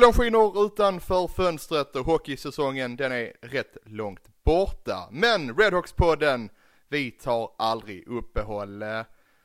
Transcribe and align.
Solen 0.00 0.12
skiner 0.12 0.66
utanför 0.66 1.28
fönstret 1.28 1.96
och 1.96 2.06
hockeysäsongen 2.06 2.96
den 2.96 3.12
är 3.12 3.32
rätt 3.40 3.76
långt 3.86 4.44
borta. 4.44 5.08
Men 5.10 5.54
Redhawks-podden, 5.54 6.48
vi 6.88 7.10
tar 7.10 7.50
aldrig 7.58 8.08
uppehåll. 8.08 8.84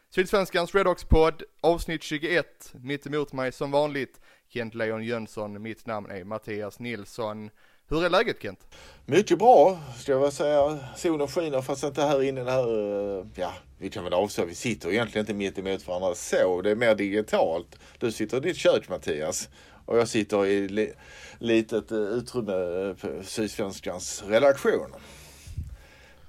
Sydsvenskans 0.09 0.75
Redhawks-podd, 0.75 1.43
avsnitt 1.61 2.03
21, 2.03 2.73
mitt 2.73 3.07
emot 3.07 3.33
mig 3.33 3.51
som 3.51 3.71
vanligt 3.71 4.21
Kent 4.49 4.75
Leon 4.75 5.03
Jönsson, 5.03 5.61
mitt 5.61 5.85
namn 5.85 6.11
är 6.11 6.23
Mattias 6.23 6.79
Nilsson. 6.79 7.49
Hur 7.87 8.05
är 8.05 8.09
läget 8.09 8.41
Kent? 8.41 8.67
Mycket 9.05 9.39
bra, 9.39 9.79
ska 9.99 10.11
jag 10.11 10.19
väl 10.19 10.31
säga. 10.31 10.79
Solen 10.95 11.27
skiner 11.27 11.61
fast 11.61 11.83
inte 11.83 12.01
här 12.01 12.23
inne. 12.23 12.43
Här, 12.43 13.19
eh, 13.19 13.25
ja, 13.35 13.53
vi 13.77 13.89
kan 13.89 14.03
väl 14.03 14.13
avslöja, 14.13 14.47
vi 14.47 14.55
sitter 14.55 14.91
egentligen 14.91 15.23
inte 15.23 15.33
mitt 15.33 15.59
emot 15.59 15.87
varandra 15.87 16.15
så. 16.15 16.61
Det 16.61 16.71
är 16.71 16.75
mer 16.75 16.95
digitalt. 16.95 17.79
Du 17.99 18.11
sitter 18.11 18.37
i 18.37 18.39
ditt 18.39 18.57
kök 18.57 18.89
Mattias. 18.89 19.49
Och 19.85 19.97
jag 19.97 20.07
sitter 20.07 20.45
i 20.45 20.67
li, 20.67 20.93
litet 21.39 21.91
eh, 21.91 21.97
utrymme 21.97 22.53
eh, 22.89 22.93
på 22.95 23.23
Sydsvenskans 23.23 24.23
redaktion. 24.27 24.95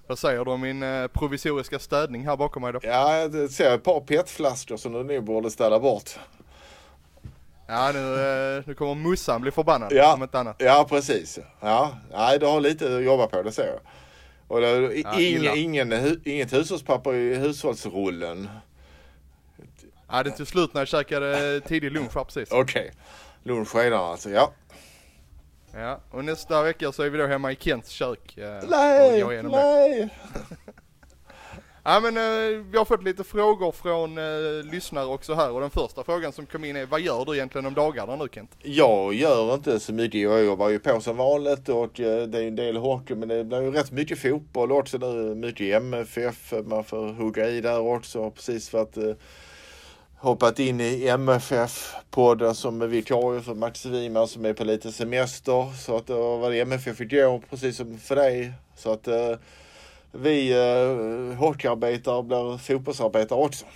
Vad 0.07 0.19
säger 0.19 0.45
du 0.45 0.51
om 0.51 0.61
min 0.61 0.83
eh, 0.83 1.07
provisoriska 1.07 1.79
städning 1.79 2.27
här 2.27 2.37
bakom 2.37 2.63
mig 2.63 2.73
då? 2.73 2.81
Ja, 2.83 3.19
jag 3.19 3.51
ser 3.51 3.75
ett 3.75 3.85
par 3.85 4.01
petflaskor 4.01 4.77
som 4.77 4.93
du 4.93 5.05
nu 5.05 5.21
borde 5.21 5.51
ställa 5.51 5.81
bort. 5.81 6.11
Ja, 7.69 7.91
nu, 7.95 7.99
eh, 8.59 8.63
nu 8.67 8.75
kommer 8.75 8.95
mussan 8.95 9.41
bli 9.41 9.51
förbannad 9.51 9.93
Ja, 9.93 10.15
om 10.15 10.23
inte 10.23 10.39
annat. 10.39 10.57
ja 10.59 10.87
precis. 10.89 11.39
Ja, 11.61 11.99
nej, 12.13 12.39
du 12.39 12.47
har 12.47 12.61
lite 12.61 12.97
att 12.97 13.05
jobba 13.05 13.27
på, 13.27 13.43
det 13.43 13.53
ser 13.53 13.67
jag. 13.67 13.81
Och 14.49 14.61
det, 14.61 14.69
Ja, 14.71 15.21
ingen, 15.21 15.43
illa. 15.43 15.55
ingen, 15.57 15.93
hu- 15.93 16.21
inget 16.25 16.53
hushållspapper 16.53 17.15
i 17.15 17.35
hushållsrullen. 17.35 18.49
Ja, 20.11 20.23
det 20.23 20.31
tog 20.31 20.47
slut 20.49 20.75
när 20.75 20.81
jag 20.81 20.89
käkade 20.89 21.61
tidig 21.61 21.93
lunch 21.93 22.13
precis. 22.27 22.51
Okej, 22.53 22.93
lunch 23.47 23.75
redan 23.75 24.05
alltså. 24.05 24.31
Ja. 24.31 24.53
Ja, 25.75 26.01
och 26.11 26.25
nästa 26.25 26.63
vecka 26.63 26.93
så 26.93 27.03
är 27.03 27.11
vi 27.11 27.19
då 27.19 27.27
hemma 27.27 27.53
i 27.53 27.57
Kents 27.57 27.91
kök. 27.91 28.39
eh, 28.39 28.57
och 28.59 28.71
Nej, 28.71 29.21
det. 29.23 29.43
nej. 29.43 30.09
Ja 31.89 32.01
men 32.01 32.17
eh, 32.17 32.59
vi 32.71 32.79
har 32.79 32.85
fått 32.85 33.03
lite 33.03 33.25
frågor 33.25 33.73
från 33.73 34.19
eh, 34.19 34.73
lyssnare 34.73 35.07
också 35.07 35.35
här 35.35 35.51
och 35.51 35.61
den 35.61 35.71
första 35.71 36.05
frågan 36.05 36.33
som 36.33 36.47
kom 36.47 36.65
in 36.65 36.77
är 36.77 36.87
vad 36.87 37.01
gör 37.01 37.25
du 37.25 37.35
egentligen 37.35 37.67
om 37.67 37.75
dagarna 37.75 38.17
nu 38.17 38.29
Kent? 38.33 38.51
Jag 38.63 39.15
gör 39.15 39.55
inte 39.55 39.81
så 39.81 39.93
mycket. 39.93 40.21
Jag 40.21 40.45
jobbar 40.45 40.69
ju 40.69 40.79
på 40.79 41.01
som 41.01 41.17
vanligt 41.17 41.69
och 41.69 42.01
eh, 42.01 42.23
det 42.23 42.39
är 42.39 42.49
en 42.49 42.57
del 42.57 42.77
hockey 42.77 43.15
men 43.15 43.29
det 43.29 43.45
blir 43.45 43.63
ju 43.63 43.71
rätt 43.71 43.91
mycket 43.91 44.19
fotboll 44.19 44.73
också 44.73 44.99
nu. 44.99 45.35
Mycket 45.35 45.77
MFF. 45.83 46.53
Man 46.65 46.85
får 46.85 47.13
hugga 47.13 47.49
i 47.49 47.61
där 47.61 47.81
också 47.81 48.31
precis 48.31 48.69
för 48.69 48.83
att 48.83 48.97
eh, 48.97 49.15
hoppat 50.19 50.59
in 50.59 50.81
i 50.81 51.09
MFF-podden 51.09 52.55
som 52.55 52.91
vikarie 52.91 53.41
för 53.41 53.55
Max 53.55 53.87
Wiman 53.87 54.29
som 54.29 54.45
är 54.45 54.53
på 54.53 54.65
lite 54.65 54.93
semester. 54.93 55.73
Så 55.77 55.97
att 55.97 56.11
eh, 56.11 56.17
det 56.17 56.39
var 56.39 56.51
det 56.51 56.61
MFF 56.61 57.01
igår 57.01 57.43
precis 57.51 57.77
som 57.77 57.99
för 57.99 58.17
dig. 58.17 58.53
Så 58.77 58.93
att 58.93 59.09
eh, 59.09 59.37
vi 60.13 60.53
eh, 60.53 61.39
hockeyarbetare 61.39 62.23
blir 62.23 62.59
fotbollsarbetare 62.59 63.39
också. 63.39 63.67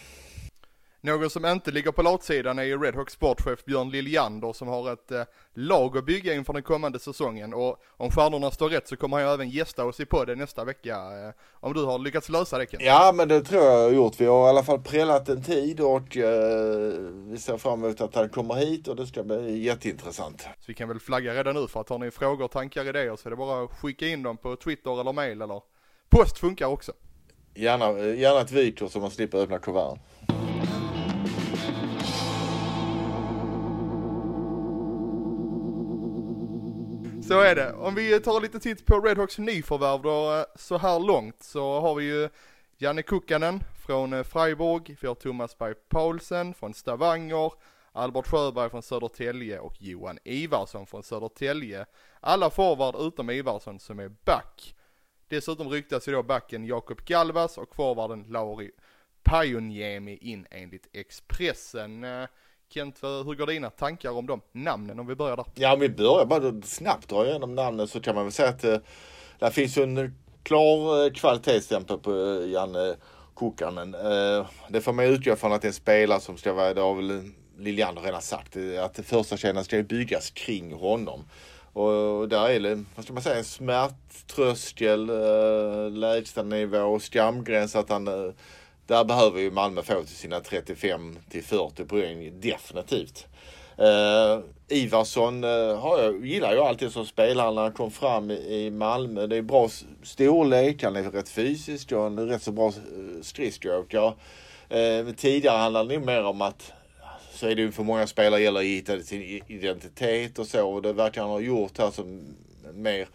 Någon 1.03 1.31
som 1.31 1.47
inte 1.47 1.71
ligger 1.71 1.93
på 1.93 2.03
latsidan 2.03 2.59
är 2.59 2.63
ju 2.63 2.83
Redhawks 2.83 3.13
sportchef 3.13 3.65
Björn 3.65 3.91
Liljander 3.91 4.53
som 4.53 4.69
har 4.69 4.93
ett 4.93 5.11
eh, 5.11 5.23
lag 5.55 5.99
att 5.99 6.05
bygga 6.05 6.35
inför 6.35 6.53
den 6.53 6.63
kommande 6.63 6.99
säsongen 6.99 7.55
och 7.55 7.77
om 7.97 8.11
stjärnorna 8.11 8.51
står 8.51 8.69
rätt 8.69 8.89
så 8.89 8.97
kommer 8.97 9.17
han 9.17 9.27
ju 9.27 9.33
även 9.33 9.51
gästa 9.51 9.85
oss 9.85 10.01
i 10.01 10.05
podden 10.05 10.39
nästa 10.39 10.65
vecka. 10.65 10.97
Eh, 10.97 11.35
om 11.53 11.73
du 11.73 11.85
har 11.85 11.99
lyckats 11.99 12.29
lösa 12.29 12.59
det 12.59 12.71
Kent? 12.71 12.83
Ja 12.83 13.13
men 13.15 13.29
det 13.29 13.41
tror 13.41 13.63
jag 13.63 13.75
jag 13.75 13.83
har 13.83 13.91
gjort. 13.91 14.21
Vi 14.21 14.27
har 14.27 14.47
i 14.47 14.49
alla 14.49 14.63
fall 14.63 14.81
prällat 14.81 15.29
en 15.29 15.43
tid 15.43 15.81
och 15.81 16.17
eh, 16.17 16.93
vi 17.13 17.39
ser 17.39 17.57
fram 17.57 17.85
emot 17.85 18.01
att 18.01 18.15
han 18.15 18.29
kommer 18.29 18.55
hit 18.55 18.89
och 18.89 18.97
det 18.97 19.07
ska 19.07 19.23
bli 19.23 19.59
jätteintressant. 19.59 20.41
Så 20.41 20.65
vi 20.67 20.75
kan 20.75 20.89
väl 20.89 21.01
flagga 21.01 21.35
redan 21.35 21.55
nu 21.55 21.67
för 21.69 21.81
att 21.81 21.89
har 21.89 21.99
ni 21.99 22.11
frågor, 22.11 22.49
tankar, 22.49 22.89
idéer 22.89 23.17
så 23.17 23.29
är 23.29 23.31
det 23.31 23.37
bara 23.37 23.65
att 23.65 23.71
skicka 23.71 24.07
in 24.07 24.23
dem 24.23 24.37
på 24.37 24.57
Twitter 24.57 25.01
eller 25.01 25.13
mail 25.13 25.43
eller 25.43 25.63
post 26.11 26.39
funkar 26.39 26.67
också. 26.67 26.93
Gärna, 27.55 27.99
gärna 27.99 28.41
ett 28.41 28.53
vykort 28.53 28.93
så 28.93 29.01
man 29.01 29.11
slipper 29.11 29.39
öppna 29.39 29.59
kuverten. 29.59 29.99
Så 37.31 37.41
är 37.41 37.55
det. 37.55 37.73
Om 37.73 37.95
vi 37.95 38.21
tar 38.21 38.41
lite 38.41 38.61
titt 38.61 38.87
på 38.87 39.01
Redhawks 39.01 39.39
nyförvärv 39.39 40.03
då, 40.03 40.33
eh, 40.33 40.45
så 40.55 40.79
här 40.79 41.01
långt 41.01 41.43
så 41.43 41.81
har 41.81 41.95
vi 41.95 42.05
ju 42.05 42.29
Janne 42.79 43.03
Kukkanen 43.03 43.61
från 43.87 44.13
eh, 44.13 44.23
Freiburg, 44.23 44.97
vi 45.01 45.09
har 45.09 45.15
Thomas 45.15 45.59
Berg 45.59 45.75
Paulsen 45.89 46.55
från 46.55 46.75
Stavanger, 46.75 47.53
Albert 47.93 48.27
Sjöberg 48.27 48.71
från 48.71 48.83
Södertälje 48.83 49.59
och 49.59 49.75
Johan 49.79 50.19
Ivarsson 50.25 50.87
från 50.87 51.03
Södertälje. 51.03 51.87
Alla 52.21 52.51
forward 52.51 52.95
utom 52.99 53.31
Ivarsson 53.31 53.81
som 53.81 53.99
är 53.99 54.09
back. 54.25 54.75
Dessutom 55.29 55.69
ryktas 55.69 56.09
ju 56.09 56.13
då 56.13 56.23
backen 56.23 56.65
Jakob 56.65 57.05
Galvas 57.05 57.59
och 57.59 57.75
forwarden 57.75 58.25
Lauri 58.29 58.71
Pajuniemi 59.23 60.17
in 60.17 60.47
enligt 60.51 60.89
Expressen. 60.93 62.05
Eh, 62.05 62.27
Kent, 62.75 62.99
hur 63.03 63.35
går 63.35 63.47
dina 63.47 63.71
tankar 63.71 64.11
om 64.11 64.27
de 64.27 64.41
namnen 64.53 65.01
om 65.01 65.07
vi 65.07 65.15
börjar 65.15 65.37
där? 65.37 65.45
Ja 65.55 65.73
om 65.75 65.81
vi 65.81 65.89
börjar 65.89 66.25
bara 66.25 66.63
snabbt 66.63 67.09
dra 67.09 67.27
igenom 67.27 67.55
namnen 67.55 67.89
så 67.89 68.01
kan 68.01 68.15
man 68.15 68.25
väl 68.25 68.33
säga 68.33 68.49
att 68.49 68.65
eh, 68.65 68.77
där 69.39 69.51
finns 69.51 69.79
ju 69.79 69.83
en 69.83 70.15
klar 70.43 71.05
eh, 71.05 71.13
kvalitetsstämpel 71.13 71.99
på 71.99 72.11
eh, 72.11 72.51
Janne 72.51 72.97
Kukkanen. 73.37 73.95
Eh, 73.95 74.47
det 74.69 74.81
får 74.81 74.93
man 74.93 75.05
ju 75.05 75.11
utgå 75.11 75.37
från 75.37 75.53
att 75.53 75.63
det 75.63 75.67
är 75.67 75.71
en 75.71 75.75
spelare 75.75 76.21
som 76.21 76.37
ska 76.37 76.53
vara, 76.53 76.75
det 76.75 76.81
har 76.81 76.95
väl 76.95 77.31
Liljander 77.59 78.03
redan 78.03 78.23
sagt, 78.23 78.57
eh, 78.57 78.85
att 78.85 79.01
första 79.05 79.37
kedjan 79.37 79.65
ska 79.65 79.77
ju 79.77 79.83
byggas 79.83 80.31
kring 80.31 80.73
honom. 80.73 81.25
Och 81.73 82.29
där 82.29 82.49
är 82.49 82.61
det, 82.61 82.85
vad 82.95 83.05
ska 83.05 83.15
man 83.15 83.23
säga, 83.23 83.39
en 83.39 83.45
smärttröskel, 83.45 85.11
eh, 85.11 85.91
lägstanivå, 85.91 87.01
skamgräns 87.01 87.77
att 87.77 87.91
han 87.91 88.09
eh, 88.09 88.33
där 88.91 89.05
behöver 89.05 89.41
ju 89.41 89.51
Malmö 89.51 89.83
få 89.83 90.03
till 90.03 90.17
sina 90.17 90.41
35 90.41 91.19
till 91.29 91.45
40 91.45 91.85
poäng 91.85 92.41
definitivt. 92.41 93.27
Uh, 93.79 94.45
Ivarsson 94.69 95.45
uh, 95.45 95.77
har 95.77 96.03
jag, 96.03 96.27
gillar 96.27 96.55
jag 96.55 96.67
alltid 96.67 96.93
som 96.93 97.07
spelare 97.07 97.55
när 97.55 97.63
han 97.63 97.73
kom 97.73 97.91
fram 97.91 98.31
i, 98.31 98.71
Malmö. 98.71 99.27
Det 99.27 99.37
är 99.37 99.43
bra 99.43 99.69
storlek, 100.03 100.83
han 100.83 100.97
är 100.97 101.03
rätt 101.03 101.29
fysisk 101.29 101.93
och 101.93 102.03
han 102.03 102.19
är 102.19 102.27
rätt 102.27 102.43
så 102.43 102.53
bra 102.53 102.73
skridskoåkare. 103.23 104.13
Uh, 104.75 105.15
tidigare 105.15 105.59
handlade 105.59 105.89
det 105.89 105.99
nog 105.99 106.07
mer 106.07 106.25
om 106.25 106.43
att 106.43 106.73
så 107.33 107.47
är 107.47 107.55
det 107.55 107.63
ju 107.63 107.73
för 107.73 107.83
många 107.83 108.07
spelare 108.07 108.43
gäller 108.43 108.61
att 108.61 108.67
hitta 108.67 109.01
sin 109.01 109.43
identitet 109.47 110.39
och 110.39 110.47
så 110.47 110.71
och 110.71 110.83
det 110.83 110.93
verkar 110.93 111.21
han 111.21 111.31
ha 111.31 111.41
gjort 111.41 111.79
här 111.79 111.91
som 111.91 112.35
mer 112.75 113.09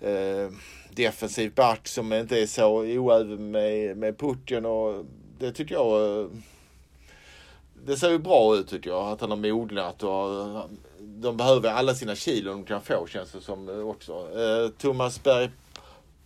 eh, 0.00 0.50
defensiv 0.96 1.54
back 1.54 1.88
som 1.88 2.12
inte 2.12 2.42
är 2.42 2.46
så 2.46 2.76
oäven 2.76 3.50
med, 3.50 3.96
med 3.96 4.18
pucken 4.18 4.66
och 4.66 5.04
det 5.38 5.52
tycker 5.52 5.74
jag 5.74 6.20
eh, 6.20 6.26
det 7.84 7.96
ser 7.96 8.10
ju 8.10 8.18
bra 8.18 8.56
ut 8.56 8.68
tycker 8.68 8.90
jag 8.90 9.08
att 9.08 9.20
han 9.20 9.30
har 9.30 9.36
mognat 9.36 10.02
och 10.02 10.40
eh, 10.40 10.64
de 11.00 11.36
behöver 11.36 11.70
alla 11.70 11.94
sina 11.94 12.14
kilo 12.14 12.50
de 12.50 12.64
kan 12.64 12.82
få 12.82 13.06
känns 13.06 13.32
det 13.32 13.40
som 13.40 13.68
eh, 13.68 13.88
också. 13.88 14.28
Thomas 14.78 15.22
Berg 15.22 15.50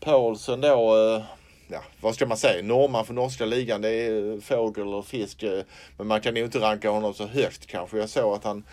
Paulsen 0.00 0.60
då, 0.60 0.96
ja 1.68 1.82
vad 2.00 2.14
ska 2.14 2.26
man 2.26 2.36
säga, 2.36 2.62
norrman 2.62 3.06
för 3.06 3.14
norska 3.14 3.46
ligan 3.46 3.82
det 3.82 3.88
är 3.90 4.40
fågel 4.40 4.94
och 4.94 5.06
fisk. 5.06 5.44
Men 5.96 6.06
man 6.06 6.20
kan 6.20 6.34
nog 6.34 6.44
inte 6.44 6.58
ranka 6.58 6.90
honom 6.90 7.14
så 7.14 7.26
högt 7.26 7.66
kanske. 7.66 7.98
Jag 7.98 8.08
såg 8.08 8.34
att 8.34 8.44
han 8.44 8.64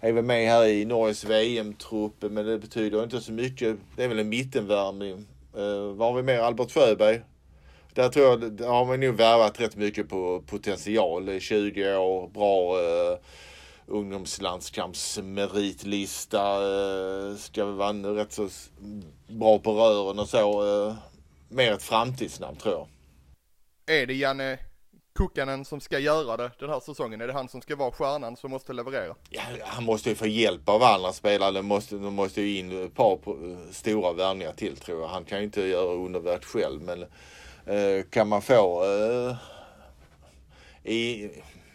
är 0.00 0.12
väl 0.12 0.24
med 0.24 0.48
här 0.48 0.66
i 0.66 0.84
Norges 0.84 1.24
VM-trupp 1.24 2.14
men 2.18 2.46
det 2.46 2.58
betyder 2.58 3.02
inte 3.02 3.20
så 3.20 3.32
mycket. 3.32 3.76
Det 3.96 4.04
är 4.04 4.08
väl 4.08 4.18
en 4.18 4.28
mittenvärmning. 4.28 5.26
Uh, 5.56 5.98
har 5.98 6.14
vi 6.14 6.22
mer 6.22 6.38
Albert 6.38 6.72
Sjöberg? 6.72 7.20
Där 7.94 8.08
tror 8.08 8.26
jag, 8.26 8.52
där 8.52 8.68
har 8.68 8.84
man 8.84 9.00
nog 9.00 9.14
värvat 9.14 9.60
rätt 9.60 9.76
mycket 9.76 10.08
på 10.08 10.42
potential. 10.46 11.40
20 11.40 11.96
år, 11.96 12.28
bra, 12.28 12.76
uh, 12.76 13.18
ungdomslandskampsmeritlista. 13.86 16.62
Uh, 16.62 17.36
ska 17.36 17.64
vara 17.64 17.92
rätt 17.92 18.32
så 18.32 18.48
bra 19.28 19.58
på 19.58 19.72
rören 19.72 20.18
och 20.18 20.28
så. 20.28 20.64
Uh, 20.64 20.94
mer 21.48 21.72
ett 21.72 21.82
framtidsnamn 21.82 22.56
tror 22.56 22.74
jag. 22.74 22.86
Är 24.02 24.06
det 24.06 24.14
Janne 24.14 24.58
Kukkanen 25.16 25.64
som 25.64 25.80
ska 25.80 25.98
göra 25.98 26.36
det 26.36 26.50
den 26.58 26.70
här 26.70 26.80
säsongen? 26.80 27.20
Är 27.20 27.26
det 27.26 27.32
han 27.32 27.48
som 27.48 27.62
ska 27.62 27.76
vara 27.76 27.90
stjärnan 27.90 28.36
som 28.36 28.50
måste 28.50 28.72
leverera? 28.72 29.14
Ja, 29.30 29.42
han 29.64 29.84
måste 29.84 30.08
ju 30.08 30.14
få 30.14 30.26
hjälp 30.26 30.68
av 30.68 30.82
andra 30.82 31.12
spelare. 31.12 31.50
De 31.50 31.66
måste, 31.66 31.96
de 31.96 32.14
måste 32.14 32.42
ju 32.42 32.58
in 32.58 32.84
ett 32.84 32.94
par 32.94 33.12
eh, 33.12 33.56
stora 33.70 34.12
värvningar 34.12 34.52
till 34.52 34.76
tror 34.76 35.00
jag. 35.00 35.08
Han 35.08 35.24
kan 35.24 35.38
ju 35.38 35.44
inte 35.44 35.62
göra 35.62 35.94
underverk 35.94 36.44
själv. 36.44 36.82
Men 36.82 37.02
eh, 37.66 38.04
kan 38.10 38.28
man 38.28 38.42
få 38.42 38.84
eh, 38.84 39.36
i 40.92 41.30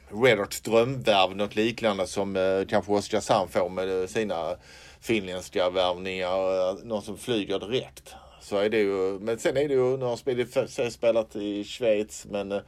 Redharts 0.10 0.62
drömvärv 0.62 1.36
något 1.36 1.56
liknande 1.56 2.08
som 2.08 2.36
eh, 2.36 2.66
kanske 2.70 2.92
Oskarshamn 2.92 3.50
får 3.50 3.70
med 3.70 4.02
eh, 4.02 4.08
sina 4.08 4.56
finländska 5.02 5.70
värvningar. 5.70 6.70
Eh, 6.70 6.76
någon 6.84 7.02
som 7.02 7.18
flyger 7.18 7.60
direkt. 7.60 8.14
Så 8.42 8.58
är 8.58 8.70
det 8.70 8.80
ju. 8.80 9.20
Men 9.20 9.40
sen 9.40 9.58
är 9.58 9.68
det 9.68 9.74
ju, 9.74 9.98
nu 9.98 10.02
har 10.02 10.08
han 10.08 10.18
spelat, 10.18 10.94
spelat 10.94 11.36
i 11.36 11.64
Schweiz 11.64 12.26
men 12.30 12.52
eh, 12.52 12.62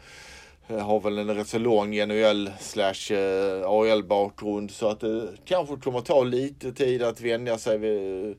Eh, 0.68 0.78
har 0.78 1.00
väl 1.00 1.18
en 1.18 1.36
rätt 1.36 1.48
så 1.48 1.60
lång 1.60 2.08
NHL 2.08 2.52
slash 2.60 3.16
eh, 3.16 3.70
AL 3.70 4.04
bakgrund 4.04 4.72
så 4.72 4.88
att 4.88 5.00
det 5.00 5.28
kanske 5.46 5.76
kommer 5.76 6.02
ta 6.02 6.24
lite 6.24 6.72
tid 6.72 7.04
att 7.04 7.22
vänja 7.22 7.58
sig 7.58 7.78
vid, 7.78 8.36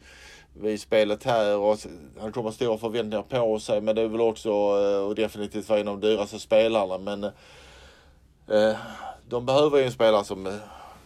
vid 0.54 0.80
spelet 0.80 1.24
här 1.24 1.56
och 1.56 1.78
han 2.20 2.32
kommer 2.32 2.48
ha 2.48 2.52
stora 2.52 2.78
förväntningar 2.78 3.22
på 3.22 3.58
sig 3.58 3.80
men 3.80 3.96
det 3.96 4.02
är 4.02 4.08
väl 4.08 4.20
också 4.20 4.50
och 5.06 5.14
definitivt 5.14 5.68
vara 5.68 5.80
en 5.80 5.88
av 5.88 6.00
de 6.00 6.08
dyraste 6.08 6.38
spelarna 6.38 6.98
men 6.98 7.24
eh, 8.48 8.76
de 9.28 9.46
behöver 9.46 9.78
ju 9.78 9.84
en 9.84 9.92
spelare 9.92 10.24
som 10.24 10.60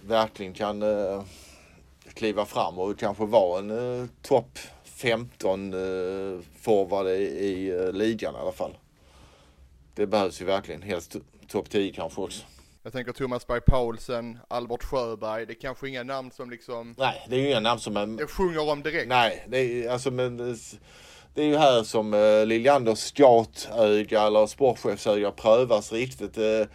verkligen 0.07 0.53
kan 0.53 0.83
eh, 0.83 1.23
kliva 2.15 2.45
fram 2.45 2.79
och 2.79 2.99
kanske 2.99 3.25
vara 3.25 3.59
en 3.59 4.01
eh, 4.01 4.07
topp 4.23 4.59
15 4.85 5.75
eh, 5.75 6.41
forward 6.61 7.07
i, 7.07 7.11
i 7.11 7.93
ligan 7.93 8.35
i 8.35 8.39
alla 8.39 8.53
fall. 8.53 8.75
Det 9.99 10.07
behövs 10.07 10.41
ju 10.41 10.45
verkligen. 10.45 10.83
Helst 10.83 11.17
topp 11.49 11.71
10 11.71 11.93
kanske 11.93 12.21
också. 12.21 12.43
Jag 12.83 12.93
tänker 12.93 13.13
Thomas 13.13 13.47
Berg 13.47 13.61
Paulsen, 13.61 14.39
Albert 14.49 14.83
Sjöberg, 14.83 15.47
det 15.47 15.53
är 15.53 15.61
kanske 15.61 15.89
inga 15.89 16.03
namn 16.03 16.31
som 16.31 16.51
liksom 16.51 16.95
Nej, 16.99 17.27
det 17.29 17.37
är 17.37 17.41
ju 17.41 17.49
inga 17.49 17.61
namn 17.61 17.81
som 17.81 17.97
är... 17.97 18.07
det 18.07 18.27
sjunger 18.27 18.71
om 18.71 18.83
direkt. 18.83 19.09
Nej, 19.09 19.45
det 19.49 19.59
är 19.59 19.91
alltså 19.91 20.11
men... 20.11 20.37
det- 21.35 21.43
är 21.43 21.47
ju 21.47 21.57
här 21.57 21.83
som 21.83 22.15
uh, 22.15 22.47
Liljanders 22.47 22.99
scoutöga 22.99 24.23
eller 24.23 24.47
sportchefsöga 24.47 25.31
prövas 25.31 25.93
riktigt. 25.93 26.39
Eh, 26.39 26.67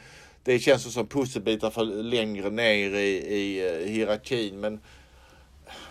det 0.44 0.60
känns 0.60 0.94
som 0.94 1.08
pusselbitar 1.08 1.70
för 1.70 1.84
längre 1.84 2.50
ner 2.50 2.90
i, 2.90 3.18
i 3.36 3.68
eh, 3.68 3.88
hierarkin. 3.88 4.60
Men 4.60 4.80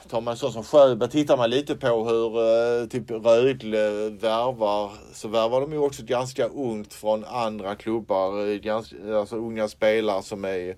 tar 0.08 0.20
man 0.20 0.36
så 0.36 0.50
som 0.50 0.64
Sjöberg, 0.64 1.10
tittar 1.10 1.36
man 1.36 1.50
lite 1.50 1.76
på 1.76 2.04
hur 2.04 2.38
eh, 2.38 2.86
typ 2.88 3.10
Rögle 3.10 4.08
värvar 4.08 4.92
så 5.12 5.28
värvar 5.28 5.60
de 5.60 5.72
ju 5.72 5.78
också 5.78 6.02
ganska 6.02 6.46
ungt 6.48 6.94
från 6.94 7.24
andra 7.24 7.74
klubbar. 7.74 8.46
Eh, 8.46 8.54
ganska, 8.54 8.96
alltså 9.18 9.36
unga 9.36 9.68
spelare 9.68 10.22
som 10.22 10.44
är 10.44 10.76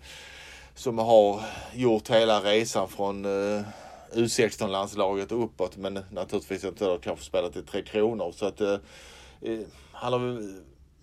som 0.75 0.99
har 0.99 1.41
gjort 1.75 2.11
hela 2.11 2.41
resan 2.41 2.89
från 2.89 3.25
eh, 3.25 3.31
uh, 3.31 3.63
U16-landslaget 4.13 5.33
och 5.33 5.45
uppåt 5.45 5.77
men 5.77 6.01
naturligtvis 6.11 6.65
inte 6.65 6.85
då 6.85 6.99
kanske 6.99 7.25
spelat 7.25 7.57
i 7.57 7.63
Tre 7.63 7.83
Kronor. 7.83 8.33
Så 8.33 8.47
att 8.47 8.61
uh, 8.61 8.77
han 9.93 10.13
har 10.13 10.41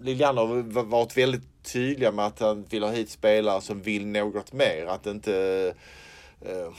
Lilian 0.03 0.37
har 0.37 0.83
varit 0.83 1.17
väldigt 1.17 1.63
tydliga 1.73 2.11
med 2.11 2.25
att 2.25 2.39
han 2.39 2.63
vill 2.69 2.83
ha 2.83 2.91
hit 2.91 3.09
spelare 3.09 3.61
som 3.61 3.81
vill 3.81 4.07
något 4.07 4.53
mer. 4.53 4.85
Att 4.85 5.07
inte 5.07 5.33
uh, 6.45 6.73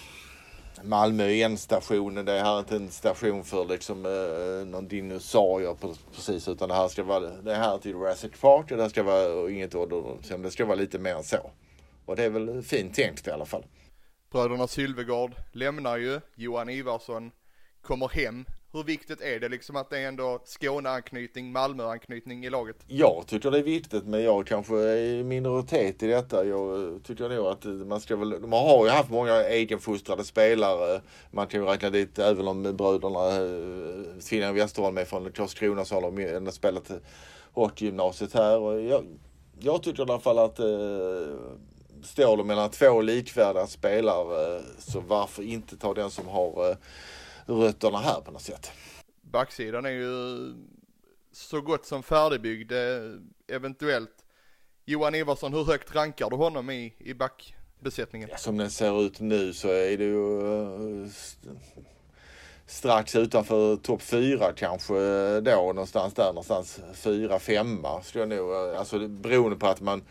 Malmö 0.82 1.24
är 1.24 1.44
en 1.44 1.58
station, 1.58 2.14
det 2.14 2.32
här 2.32 2.54
är 2.54 2.58
inte 2.58 2.76
en 2.76 2.90
station 2.90 3.44
för 3.44 3.64
liksom 3.64 4.06
uh, 4.06 4.66
någon 4.66 4.88
dinosaurie 4.88 5.74
precis 6.14 6.48
utan 6.48 6.68
det 6.68 6.74
här 6.74 6.88
ska 6.88 7.02
vara, 7.02 7.30
det 7.30 7.54
här 7.54 7.78
till 7.78 7.90
Jurassic 7.90 8.32
Park 8.40 8.70
och 8.70 8.76
det 8.76 8.90
ska 8.90 9.02
vara 9.02 9.32
och 9.32 9.50
inget 9.50 9.74
ålderdomshem. 9.74 10.42
Det 10.42 10.50
ska 10.50 10.64
vara 10.64 10.76
lite 10.76 10.98
mer 10.98 11.14
än 11.14 11.24
så. 11.24 11.50
Och 12.06 12.16
det 12.16 12.24
är 12.24 12.30
väl 12.30 12.62
fint 12.62 12.94
tänkt 12.94 13.26
i 13.26 13.30
alla 13.30 13.46
fall. 13.46 13.64
Bröderna 14.30 14.66
Sylvegård 14.66 15.32
lämnar 15.52 15.96
ju, 15.96 16.20
Johan 16.34 16.68
Ivarsson 16.68 17.30
kommer 17.82 18.08
hem. 18.08 18.44
Hur 18.74 18.84
viktigt 18.84 19.20
är 19.20 19.40
det 19.40 19.48
liksom 19.48 19.76
att 19.76 19.90
det 19.90 19.98
är 19.98 20.08
ändå 20.08 20.40
Skåneanknytning, 20.44 21.52
Malmöanknytning 21.52 22.44
i 22.44 22.50
laget? 22.50 22.76
Jag 22.86 23.24
tycker 23.26 23.50
det 23.50 23.58
är 23.58 23.62
viktigt 23.62 24.04
men 24.04 24.22
jag 24.22 24.46
kanske 24.46 24.74
är 24.74 24.96
i 24.96 25.24
minoritet 25.24 26.02
i 26.02 26.06
detta. 26.06 26.44
Jag 26.44 27.00
tycker 27.04 27.28
nog 27.28 27.46
att 27.46 27.64
man 27.64 28.00
ska 28.00 28.16
väl, 28.16 28.30
de 28.30 28.52
har 28.52 28.84
ju 28.84 28.90
haft 28.90 29.10
många 29.10 29.34
egenfostrade 29.34 30.24
spelare. 30.24 31.00
Man 31.30 31.46
kan 31.46 31.60
ju 31.60 31.66
räkna 31.66 31.90
dit 31.90 32.18
även 32.18 32.48
om 32.48 32.62
bröderna 32.62 33.26
eh, 33.28 34.20
Finland 34.20 34.56
Westerholm 34.56 34.98
är 34.98 35.04
från 35.04 35.32
Karlskrona 35.32 35.84
så 35.84 35.94
har 35.94 36.02
de 36.02 36.18
ändå 36.18 36.50
spelat 36.50 36.90
hockeygymnasiet 37.52 38.34
här. 38.34 38.58
Och 38.58 38.80
jag, 38.80 39.04
jag 39.58 39.82
tycker 39.82 39.98
i 39.98 40.10
alla 40.10 40.20
fall 40.20 40.38
att 40.38 40.58
eh, 40.58 40.66
står 42.02 42.36
det 42.36 42.44
mellan 42.44 42.70
två 42.70 43.00
likvärdiga 43.00 43.66
spelare 43.66 44.56
eh, 44.56 44.62
så 44.78 45.00
varför 45.00 45.42
inte 45.42 45.76
ta 45.76 45.94
den 45.94 46.10
som 46.10 46.28
har 46.28 46.70
eh, 46.70 46.76
rötterna 47.46 47.98
här 47.98 48.20
på 48.20 48.30
något 48.30 48.42
sätt. 48.42 48.70
Backsidan 49.22 49.86
är 49.86 49.90
ju 49.90 50.08
så 51.32 51.60
gott 51.60 51.86
som 51.86 52.02
färdigbyggd, 52.02 52.72
eventuellt. 53.48 54.10
Johan 54.84 55.14
Ivarsson, 55.14 55.52
hur 55.52 55.64
högt 55.64 55.94
rankar 55.94 56.30
du 56.30 56.36
honom 56.36 56.70
i, 56.70 56.94
i 56.98 57.14
backbesättningen? 57.14 58.28
Ja, 58.32 58.36
som 58.36 58.56
den 58.56 58.70
ser 58.70 59.02
ut 59.02 59.20
nu 59.20 59.52
så 59.52 59.68
är 59.68 59.98
det 59.98 60.04
ju 60.04 60.40
eh, 61.02 61.06
st- 61.06 61.48
strax 62.66 63.16
utanför 63.16 63.76
topp 63.76 64.02
fyra 64.02 64.52
kanske 64.52 64.94
då 65.40 65.50
någonstans 65.50 66.14
där 66.14 66.26
någonstans 66.26 66.80
fyra, 66.94 67.38
femma 67.38 68.02
skulle 68.02 68.34
jag 68.34 68.42
nog, 68.42 68.52
eh, 68.72 68.78
alltså 68.78 69.08
beroende 69.08 69.56
på 69.56 69.66
att 69.66 69.80
man 69.80 70.02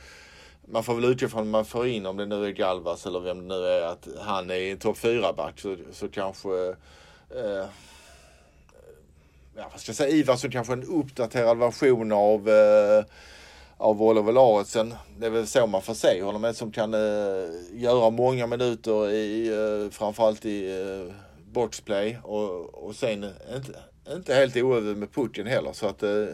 man 0.66 0.83
får 0.83 0.95
väl 0.95 1.06
utgå 1.06 1.28
från 1.28 1.50
man 1.50 1.66
får 1.66 1.88
in 1.88 2.06
om 2.06 2.18
det 2.18 2.25
nu 2.25 2.45
är 2.45 2.51
Galvas 2.51 3.06
eller 3.06 3.19
vem 3.19 3.48
det 3.48 3.56
nu 3.56 3.66
är 3.66 3.81
att 3.81 4.07
han 4.19 4.50
är 4.51 4.72
en 4.72 4.78
topp 4.78 4.98
fyra 4.98 5.33
back 5.33 5.60
så, 5.60 5.78
så 5.92 6.10
kanske 6.10 6.75
Eh, 7.36 7.60
eh, 7.60 7.66
ja, 9.56 9.69
vad 9.72 9.80
ska 9.80 9.89
jag 9.89 9.95
säga, 9.95 10.10
Ivarsson 10.10 10.51
kanske 10.51 10.74
en 10.74 10.83
uppdaterad 10.83 11.57
version 11.57 12.12
av 12.12 12.50
eh, 12.50 13.06
av 13.78 14.01
Oliver 14.01 14.31
Laretsen. 14.31 14.95
Det 15.18 15.25
är 15.25 15.30
väl 15.30 15.48
så 15.48 15.68
man 15.68 15.81
får 15.81 15.94
se 15.94 16.24
honom. 16.24 16.45
En 16.45 16.54
som 16.54 16.72
kan 16.72 16.94
eh, 16.94 17.50
göra 17.74 18.10
många 18.10 18.48
minuter 18.48 19.10
i 19.12 19.48
eh, 19.48 19.92
framförallt 19.92 20.45
i 20.45 20.81
eh, 20.81 21.13
boxplay 21.51 22.18
och, 22.24 22.74
och 22.74 22.95
sen 22.95 23.24
inte, 23.56 23.80
inte 24.10 24.33
helt 24.33 24.57
oöver 24.57 24.95
med 24.95 25.12
pucken 25.12 25.48
heller. 25.48 25.74
Så 25.74 25.88
att 25.88 26.04
eh, 26.04 26.28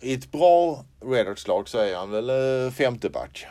i 0.00 0.14
ett 0.14 0.32
bra 0.32 0.84
Redhawks-lag 1.00 1.68
så 1.68 1.78
är 1.78 1.96
han 1.96 2.10
väl 2.10 2.30
eh, 2.30 2.72
femte 2.72 3.10
back. 3.10 3.46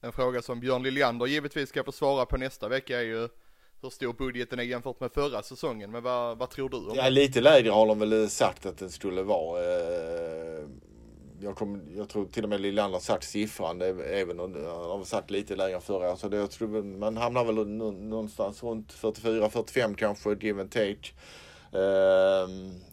En 0.00 0.12
fråga 0.12 0.42
som 0.42 0.60
Björn 0.60 0.82
Liljander 0.82 1.26
givetvis 1.26 1.68
ska 1.68 1.84
få 1.84 1.92
svara 1.92 2.26
på 2.26 2.36
nästa 2.36 2.68
vecka 2.68 2.98
är 2.98 3.04
ju 3.04 3.28
hur 3.82 3.90
stor 3.90 4.12
budgeten 4.12 4.58
är 4.58 4.62
jämfört 4.62 5.00
med 5.00 5.12
förra 5.12 5.42
säsongen. 5.42 5.90
Men 5.90 6.02
vad, 6.02 6.38
vad 6.38 6.50
tror 6.50 6.68
du 6.68 6.76
om 6.76 6.92
Ja, 6.94 7.08
lite 7.08 7.40
lägre 7.40 7.70
har 7.70 7.86
de 7.86 7.98
väl 7.98 8.30
sagt 8.30 8.66
att 8.66 8.78
den 8.78 8.90
skulle 8.90 9.22
vara. 9.22 9.60
Eh, 9.64 10.64
jag, 11.40 11.56
kom, 11.56 11.82
jag 11.96 12.08
tror 12.08 12.26
till 12.26 12.42
och 12.42 12.48
med 12.50 12.60
Lillander 12.60 12.92
har 12.92 13.00
sagt 13.00 13.24
siffran. 13.24 13.78
Det 13.78 13.86
är, 13.86 14.00
även 14.00 14.40
om 14.40 14.54
han 14.54 14.90
har 14.90 15.04
sagt 15.04 15.30
lite 15.30 15.56
lägre 15.56 15.74
än 15.76 15.82
förra 15.82 16.08
året. 16.10 16.18
Så 16.18 16.28
det, 16.28 16.36
jag 16.36 16.50
tror 16.50 16.82
man 16.82 17.16
hamnar 17.16 17.44
väl 17.44 17.66
nå- 17.66 17.90
någonstans 17.90 18.62
runt 18.62 18.92
44-45 18.92 19.94
kanske, 19.94 20.36
give 20.40 20.60
and 20.60 20.70
take. 20.70 21.08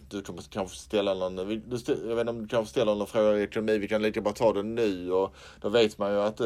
Du 0.09 0.21
kommer 0.21 0.41
kanske 0.41 0.77
ställa 0.77 1.13
någon, 1.13 1.35
du 1.35 1.61
jag 1.87 2.15
vet 2.15 2.19
inte 2.19 2.29
om 2.29 2.41
du 2.41 2.47
kanske 2.47 2.71
ställer 2.71 2.95
någon 2.95 3.07
fråga 3.07 3.37
i 3.37 3.43
ekonomi. 3.43 3.77
Vi 3.77 3.87
kan 3.87 4.01
lika 4.01 4.21
bara 4.21 4.33
ta 4.33 4.53
det 4.53 4.63
nu 4.63 5.11
och 5.11 5.33
då 5.61 5.69
vet 5.69 5.97
man 5.97 6.11
ju 6.11 6.21
att 6.21 6.39
eh, 6.39 6.45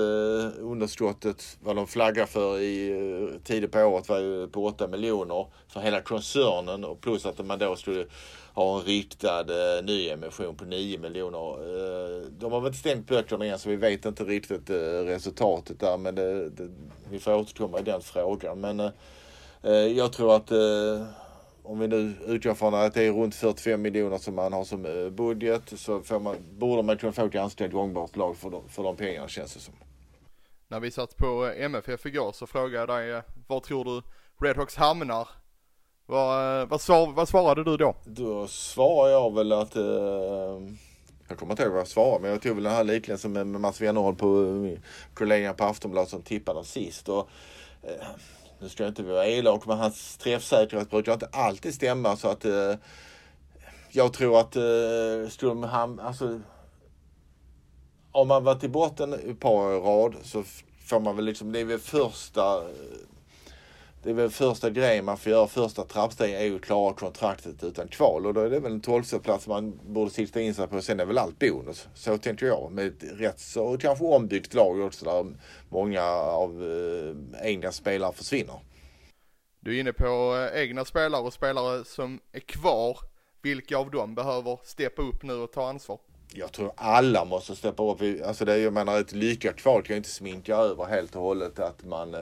underskottet, 0.60 1.58
vad 1.64 1.76
de 1.76 1.88
flaggar 1.88 2.26
för 2.26 2.60
i 2.60 2.92
eh, 2.92 3.40
tidigt 3.44 3.72
på 3.72 3.80
året 3.80 4.10
var 4.10 4.20
ju 4.20 4.48
på 4.48 4.66
8 4.66 4.88
miljoner 4.88 5.48
för 5.68 5.80
hela 5.80 6.02
koncernen 6.02 6.86
och 6.86 7.02
plus 7.02 7.26
att 7.26 7.46
man 7.46 7.60
då 7.60 7.76
skulle 7.76 8.06
ha 8.54 8.80
en 8.80 8.86
riktad 8.86 9.40
eh, 9.40 9.84
nyemission 9.84 10.56
på 10.56 10.66
9 10.66 11.00
miljoner. 11.00 11.38
Eh, 11.40 12.22
de 12.40 12.52
har 12.52 12.60
väl 12.60 12.68
inte 12.68 12.80
stängt 12.80 13.08
böckerna 13.08 13.46
igen 13.46 13.60
så 13.60 13.70
vi 13.70 13.76
vet 13.76 14.06
inte 14.06 14.24
riktigt 14.24 14.70
eh, 14.70 14.76
resultatet 15.06 15.80
där 15.80 15.98
men 15.98 16.16
det, 16.16 16.50
det, 16.50 16.70
vi 17.10 17.20
får 17.20 17.36
återkomma 17.36 17.80
i 17.80 17.84
den 17.84 18.02
frågan. 18.02 18.60
Men 18.60 18.80
eh, 18.80 18.92
eh, 19.64 19.72
jag 19.72 20.14
tror 20.14 20.36
att 20.36 20.52
eh, 20.52 21.06
om 21.64 21.80
vi 21.80 21.88
nu 21.88 22.14
utgår 22.26 22.54
från 22.54 22.74
att 22.74 22.94
det 22.94 23.04
är 23.04 23.12
runt 23.12 23.36
45 23.36 23.82
miljoner 23.82 24.18
som 24.18 24.36
man 24.36 24.54
har 24.54 24.64
som 24.64 24.86
eh, 24.86 25.10
budget 25.10 25.74
så 25.76 26.02
får 26.02 26.20
man, 26.20 26.36
borde 26.52 26.84
man 26.84 26.98
kunna 26.98 27.12
få 27.12 27.26
ett 27.26 27.32
ganska 27.32 27.68
gångbart 27.68 28.16
lag 28.16 28.38
för 28.38 28.50
de, 28.50 28.70
för 28.70 28.84
de 28.84 28.96
pengarna 28.96 29.28
känns 29.28 29.54
det 29.54 29.60
som. 29.60 29.74
När 30.68 30.80
vi 30.80 30.92
satt 30.92 31.18
på 31.18 31.48
eh, 31.48 31.66
MFF 31.66 32.06
igår 32.06 32.32
så 32.32 32.48
frågade 32.48 32.78
jag 32.78 32.90
dig, 32.90 33.12
eh, 33.12 33.22
var 33.48 33.60
tror 33.60 33.86
du 33.86 34.02
Redhawks 34.46 34.76
hamnar? 34.76 35.28
Vad, 36.06 36.70
vad, 36.70 36.82
svar, 36.82 37.12
vad 37.12 37.30
svarade 37.30 37.64
du 37.64 37.78
då? 37.78 37.96
Då 38.06 38.48
svarar 38.48 39.12
jag 39.12 39.36
väl 39.36 39.52
att 39.52 39.76
eh, 39.76 39.84
jag 41.28 41.38
kommer 41.38 41.54
inte 41.54 41.64
ihåg 41.64 41.72
vad 41.72 41.80
jag 41.80 41.88
svarade, 41.88 42.22
men 42.22 42.32
jag 42.32 42.42
tog 42.42 42.56
väl 42.56 42.64
den 42.64 42.74
här 42.74 42.84
liknelsen 42.84 43.34
med 43.34 43.48
med 43.48 43.62
Mats 43.62 43.82
Wennerholm 43.82 44.16
på 44.16 44.78
kollegan 45.14 45.56
på 45.56 45.64
Aftonbladet 45.64 46.10
som 46.10 46.22
tippade 46.22 46.64
sist. 46.64 47.10
Och, 47.10 47.30
eh, 47.82 48.08
nu 48.64 48.70
ska 48.70 48.84
jag 48.84 48.92
inte 48.92 49.04
vara 49.04 49.28
elak, 49.28 49.66
men 49.66 49.78
hans 49.78 50.18
träffsäkerhet 50.18 50.90
brukar 50.90 51.14
inte 51.14 51.30
alltid 51.32 51.74
stämma 51.74 52.16
så 52.16 52.28
att 52.28 52.46
eh, 52.46 52.76
jag 53.90 54.14
tror 54.14 54.40
att 54.40 54.56
eh, 54.56 55.30
skulle 55.30 55.68
han, 55.68 56.00
alltså 56.00 56.40
om 58.12 58.28
man 58.28 58.44
varit 58.44 58.64
i 58.64 58.70
botten 58.70 59.14
ett 59.14 59.40
par 59.40 59.50
år 59.52 59.74
i 59.74 59.80
rad 59.80 60.16
så 60.24 60.44
får 60.86 61.00
man 61.00 61.16
väl 61.16 61.26
liksom, 61.26 61.52
det 61.52 61.60
är 61.60 61.66
väl 61.66 61.80
första 61.80 62.58
eh, 62.58 62.68
det 64.04 64.10
är 64.10 64.14
väl 64.14 64.30
första 64.30 64.70
grejen 64.70 65.06
man 65.06 65.18
får 65.18 65.32
göra, 65.32 65.48
första 65.48 65.84
trappstegen 65.84 66.40
är 66.40 66.44
ju 66.46 66.56
att 66.56 66.62
klara 66.62 66.94
kontraktet 66.94 67.64
utan 67.64 67.88
kval 67.88 68.26
och 68.26 68.34
då 68.34 68.42
är 68.42 68.50
det 68.50 68.60
väl 68.60 68.72
en 68.72 68.82
tolfte 68.82 69.20
plats 69.20 69.48
man 69.48 69.80
borde 69.94 70.12
sikta 70.12 70.42
in 70.42 70.54
sig 70.54 70.68
på. 70.68 70.82
Sen 70.82 71.00
är 71.00 71.06
väl 71.06 71.18
allt 71.18 71.40
bonus. 71.40 71.88
Så 71.96 72.18
tänker 72.18 72.46
jag. 72.46 72.72
Med 72.72 72.88
ett 72.88 73.04
rätt 73.20 73.40
så 73.40 73.78
kanske 73.78 74.06
ombyggt 74.06 74.54
lag 74.54 74.80
också 74.80 75.06
där 75.06 75.26
många 75.70 76.04
av 76.14 76.64
eh, 76.64 77.48
egna 77.48 77.72
spelare 77.72 78.14
försvinner. 78.14 78.60
Du 79.60 79.76
är 79.76 79.80
inne 79.80 79.94
på 79.94 80.48
eh, 80.54 80.62
egna 80.62 80.86
spelare 80.86 81.22
och 81.22 81.34
spelare 81.34 81.86
som 81.86 82.20
är 82.32 82.40
kvar. 82.40 82.98
Vilka 83.42 83.78
av 83.78 83.92
dem 83.92 84.16
behöver 84.16 84.60
steppa 84.64 85.02
upp 85.02 85.24
nu 85.24 85.34
och 85.34 85.52
ta 85.52 85.70
ansvar? 85.70 86.00
Jag 86.34 86.52
tror 86.52 86.72
alla 86.78 87.26
måste 87.26 87.56
steppa 87.56 87.84
upp. 87.92 88.02
Alltså 88.26 88.46
det, 88.46 88.54
är- 88.54 88.58
jag 88.58 88.74
menar 88.74 89.00
ett 89.00 89.12
lyckat 89.12 89.56
kval 89.56 89.84
kan 89.84 89.94
ju 89.94 89.98
inte 89.98 90.10
sminka 90.10 90.56
över 90.56 90.86
helt 90.86 91.16
och 91.16 91.22
hållet 91.22 91.60
att 91.60 91.86
man 91.86 92.14
eh, 92.14 92.20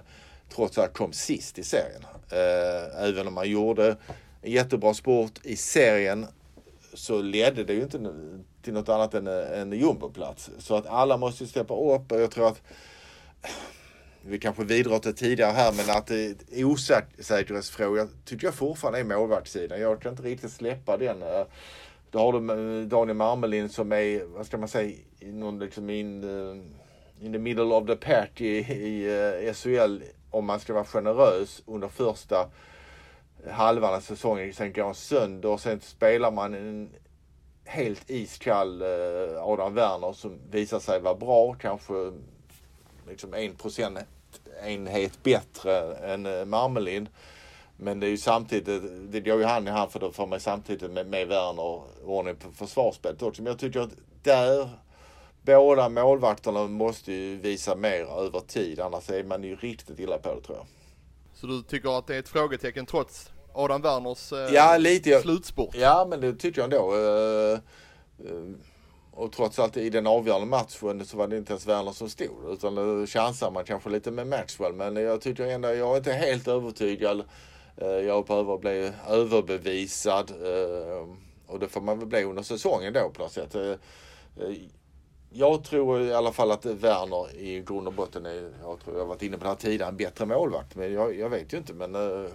trots 0.56 0.78
allt 0.78 0.94
kom 0.94 1.14
sist 1.14 1.60
i 1.60 1.64
serien. 1.64 2.06
Eh, 2.32 3.08
även 3.08 3.28
om 3.28 3.34
man 3.34 3.50
gjorde 3.50 3.98
en 4.42 4.52
jättebra 4.52 4.94
sport 4.94 5.40
i 5.44 5.56
serien 5.56 6.26
så 6.94 7.22
ledde 7.22 7.64
det 7.64 7.74
ju 7.74 7.82
inte 7.82 8.14
till 8.62 8.74
något 8.74 8.90
annat 8.90 9.14
än 9.14 9.28
eh, 9.28 9.62
en 9.62 9.72
jumboplats. 9.72 10.50
Så 10.58 10.76
att 10.76 10.86
alla 10.86 11.18
måste 11.18 11.48
steppa 11.48 11.74
upp 11.74 12.12
och 12.12 12.22
jag 12.22 12.32
tror 12.32 12.48
att 12.48 12.62
eh, 13.42 13.50
vi 14.26 14.40
kanske 14.40 14.64
vidrörde 14.64 15.14
tidigare 15.14 15.52
här 15.52 15.72
men 15.72 15.98
att 15.98 16.12
osäkerhetsfrågan 16.66 18.10
tycker 18.26 18.48
jag 18.48 18.54
fortfarande 18.54 19.00
är 19.00 19.04
målvaktssidan. 19.04 19.82
Jag 19.82 20.02
kan 20.02 20.12
inte 20.12 20.24
riktigt 20.24 20.52
släppa 20.52 20.98
den. 20.98 21.24
Då 22.12 22.20
har 22.20 22.34
du 22.34 22.86
Daniel 22.86 23.18
Marmelin 23.18 23.70
som 23.70 23.92
är, 23.92 24.26
vad 24.26 24.46
ska 24.46 24.58
man 24.58 24.68
säga, 24.68 24.98
någon 25.20 25.60
liksom 25.60 25.90
in, 25.90 26.24
in 27.22 27.34
the 27.34 27.40
middle 27.40 27.64
of 27.64 27.88
the 27.88 27.96
pack 27.96 28.42
i, 28.42 28.58
i 28.58 29.54
SHL 29.54 30.02
om 30.32 30.46
man 30.46 30.60
ska 30.60 30.74
vara 30.74 30.86
generös 30.86 31.62
under 31.66 31.88
första 31.88 32.50
halvan 33.50 33.94
av 33.94 34.00
säsongen. 34.00 34.54
Sen 34.54 34.74
går 34.74 34.84
han 34.84 34.96
sönder 34.96 35.50
och 35.50 35.60
sen 35.60 35.80
spelar 35.82 36.32
man 36.32 36.54
en 36.54 36.90
helt 37.64 38.10
iskall 38.10 38.82
eh, 38.82 39.44
Adam 39.44 39.74
Werner 39.74 40.14
som 40.14 40.40
visar 40.52 40.80
sig 40.80 41.00
vara 41.00 41.16
bra. 41.16 41.54
Kanske 41.54 41.94
liksom 43.08 43.34
en 43.34 43.56
procentenhet 43.56 45.24
bättre 45.24 45.96
än 45.96 46.26
eh, 46.26 46.46
Marmelin. 46.46 47.10
Men 47.78 48.00
det 48.00 48.08
är 48.08 48.12
ju 48.12 48.18
samtidigt, 48.18 48.84
eh, 48.84 48.90
det 48.90 49.20
går 49.20 49.40
ju 49.40 49.46
hand 49.46 49.68
i 49.68 49.72
hand 49.72 49.92
för 49.92 50.00
då 50.00 50.12
får 50.12 50.28
man 50.28 50.40
samtidigt 50.40 50.92
med, 50.92 51.08
med 51.08 51.28
Werner 51.28 51.82
ordning 52.06 52.36
på 52.36 52.52
försvarsspelet 52.52 53.22
också. 53.22 53.42
Men 53.42 53.52
jag 53.52 53.60
tycker 53.60 53.80
att 53.80 53.94
där 54.24 54.70
båda 55.42 55.90
målvakterna 55.90 56.68
måste 56.68 57.14
ju 57.14 57.36
visa 57.38 57.76
mer 57.76 58.02
över 58.26 58.40
tid. 58.40 58.80
Annars 58.80 59.10
är 59.10 59.24
man 59.24 59.44
ju 59.44 59.56
riktigt 59.56 60.00
illa 60.00 60.18
på 60.18 60.36
det 60.36 60.42
tror 60.42 60.58
jag. 60.58 60.66
Så 61.34 61.48
du 61.48 61.62
tycker 61.62 61.98
att 61.98 62.08
det 62.08 62.16
är 62.16 62.20
ett 62.20 62.30
frågetecken 62.30 62.86
trots 62.86 63.32
Adam 63.54 63.82
Werners 63.82 64.32
eh, 64.34 64.54
Ja, 64.54 64.78
lite. 64.78 65.22
Slutspurt? 65.22 65.76
Ja, 65.76 66.08
men 66.10 66.22
det 66.22 66.34
tycker 66.34 66.62
jag 66.62 66.74
ändå. 66.74 66.94
Eh, 66.96 67.54
eh, 68.30 68.44
Och 69.14 69.32
trots 69.32 69.60
allt 69.60 69.78
i 69.78 69.90
den 69.90 70.08
avgörande 70.08 70.48
matchen 70.48 71.06
så 71.06 71.18
var 71.18 71.28
det 71.28 71.38
inte 71.38 71.54
ens 71.54 71.68
Werner 71.68 71.92
som 71.92 72.10
stod. 72.10 72.52
Utan 72.54 72.76
då 72.76 73.06
chansar 73.08 73.52
man 73.52 73.64
kanske 73.64 73.90
lite 73.90 74.12
med 74.12 74.28
Maxwell. 74.28 74.74
Men 74.74 74.96
jag 74.96 75.22
tycker 75.22 75.44
ändå, 75.48 75.70
jag 75.74 75.94
är 75.94 75.98
inte 75.98 76.14
helt 76.14 76.48
övertygad. 76.48 77.24
Eh, 77.78 77.88
Jag 77.88 78.26
behöver 78.26 78.58
bli 78.58 78.92
överbevisad. 79.10 80.30
eh, 80.32 81.08
Och 81.48 81.60
det 81.60 81.68
får 81.68 81.82
man 81.82 82.00
väl 82.00 82.08
bli 82.08 82.24
under 82.24 82.44
säsongen 82.44 82.94
då 82.94 83.10
på 83.10 83.22
något 83.22 83.32
sätt. 83.32 83.56
Jag 85.34 85.64
tror 85.64 86.02
i 86.02 86.14
alla 86.14 86.32
fall 86.32 86.52
att 86.52 86.66
Werner 86.66 87.36
i 87.36 87.62
grund 87.62 87.88
och 87.88 87.94
botten 87.94 88.26
är, 88.26 88.52
jag 88.62 88.80
tror 88.80 88.96
jag 88.96 89.00
har 89.04 89.06
varit 89.08 89.22
inne 89.24 89.38
på 89.38 89.44
det 89.44 89.50
här 89.50 89.56
tidigare, 89.56 89.90
en 89.90 89.98
bättre 89.98 90.26
målvakt. 90.26 90.76
Men 90.76 90.94
jag, 90.94 91.16
jag 91.20 91.30
vet 91.30 91.54
ju 91.54 91.58
inte. 91.58 91.74
Men 91.74 91.96
uh, 91.96 92.26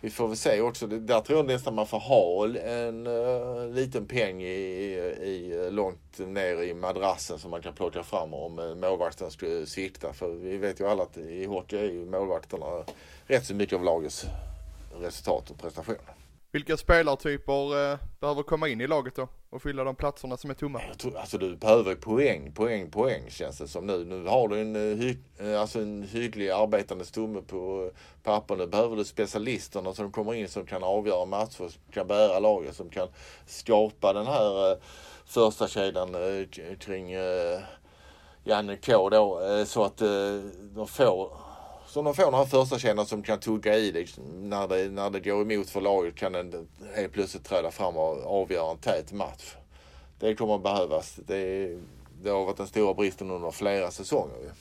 vi 0.00 0.10
får 0.10 0.28
väl 0.28 0.36
se 0.36 0.60
också. 0.60 0.86
Det- 0.86 0.98
Där 1.00 1.20
tror 1.20 1.38
jag 1.38 1.46
nästan 1.46 1.74
man 1.74 1.86
får 1.86 1.98
ha 1.98 2.44
en 2.58 3.06
uh, 3.06 3.68
liten 3.74 4.06
peng 4.06 4.42
i, 4.42 4.46
i, 5.22 5.68
långt 5.70 6.18
ner 6.18 6.62
i 6.62 6.74
madrassen 6.74 7.38
som 7.38 7.50
man 7.50 7.62
kan 7.62 7.74
plocka 7.74 8.02
fram 8.02 8.34
om 8.34 8.58
uh, 8.58 8.74
målvakten 8.74 9.30
skulle 9.30 9.66
svikta. 9.66 10.12
För 10.12 10.28
vi 10.28 10.56
vet 10.56 10.80
ju 10.80 10.88
alla 10.88 11.02
att 11.02 11.16
i 11.16 11.44
hockey 11.46 11.76
är 11.76 11.84
ju 11.84 12.04
målvakterna 12.06 12.84
rätt 13.26 13.46
så 13.46 13.54
mycket 13.54 13.76
av 13.76 13.84
lagets 13.84 14.24
resultat 15.00 15.50
och 15.50 15.58
prestationer. 15.58 16.14
Vilka 16.54 16.76
spelartyper 16.76 17.92
eh, 17.92 17.98
behöver 18.20 18.42
komma 18.42 18.68
in 18.68 18.80
i 18.80 18.86
laget 18.86 19.14
då 19.14 19.28
och 19.50 19.62
fylla 19.62 19.84
de 19.84 19.96
platserna 19.96 20.36
som 20.36 20.50
är 20.50 20.54
tomma? 20.54 20.82
Jag 20.88 20.98
tror, 20.98 21.16
alltså 21.18 21.38
du 21.38 21.56
behöver 21.56 21.94
poäng, 21.94 22.52
poäng, 22.52 22.90
poäng 22.90 23.22
känns 23.28 23.58
det 23.58 23.68
som 23.68 23.86
nu. 23.86 24.04
Nu 24.04 24.26
har 24.26 24.48
du 24.48 24.60
en, 24.60 24.76
eh, 24.76 24.96
hy, 24.96 25.16
eh, 25.38 25.60
alltså 25.60 25.80
en 25.80 26.02
hygglig 26.02 26.50
arbetande 26.50 27.04
stomme 27.04 27.40
på 27.40 27.90
eh, 27.92 28.00
papper. 28.22 28.56
Nu 28.56 28.66
behöver 28.66 28.96
du 28.96 29.04
specialisterna 29.04 29.92
som 29.92 30.12
kommer 30.12 30.34
in 30.34 30.48
som 30.48 30.66
kan 30.66 30.84
avgöra 30.84 31.24
matcher, 31.24 31.68
som 31.68 31.82
kan 31.92 32.06
bära 32.06 32.38
laget, 32.38 32.76
som 32.76 32.90
kan 32.90 33.08
skapa 33.46 34.12
den 34.12 34.26
här 34.26 34.70
eh, 34.70 34.78
första 35.24 35.68
kedjan 35.68 36.14
eh, 36.14 36.46
kring 36.78 37.12
eh, 37.12 37.60
Janne 38.44 38.76
K 38.76 39.10
då. 39.10 39.40
Eh, 39.40 39.64
så 39.64 39.84
att 39.84 40.00
eh, 40.00 40.36
de 40.60 40.86
får 40.88 41.32
så 41.94 42.02
de 42.02 42.14
får 42.14 42.32
här 42.32 42.44
första 42.44 42.78
kedjan 42.78 43.06
som 43.06 43.22
kan 43.22 43.40
tugga 43.40 43.76
i 43.76 43.92
liksom, 43.92 44.24
när, 44.48 44.68
det, 44.68 44.90
när 44.90 45.10
det 45.10 45.20
går 45.20 45.52
emot 45.52 45.70
för 45.70 45.80
laget 45.80 46.14
kan 46.14 46.32
den 46.32 46.68
helt 46.94 47.12
plötsligt 47.12 47.44
träda 47.44 47.70
fram 47.70 47.96
och 47.96 48.42
avgöra 48.42 48.70
en 48.70 48.78
tät 48.78 49.12
match. 49.12 49.54
Det 50.18 50.34
kommer 50.34 50.54
att 50.54 50.62
behövas. 50.62 51.14
Det, 51.26 51.76
det 52.22 52.30
har 52.30 52.44
varit 52.44 52.56
den 52.56 52.66
stora 52.66 52.94
bristen 52.94 53.30
under 53.30 53.50
flera 53.50 53.90
säsonger. 53.90 54.52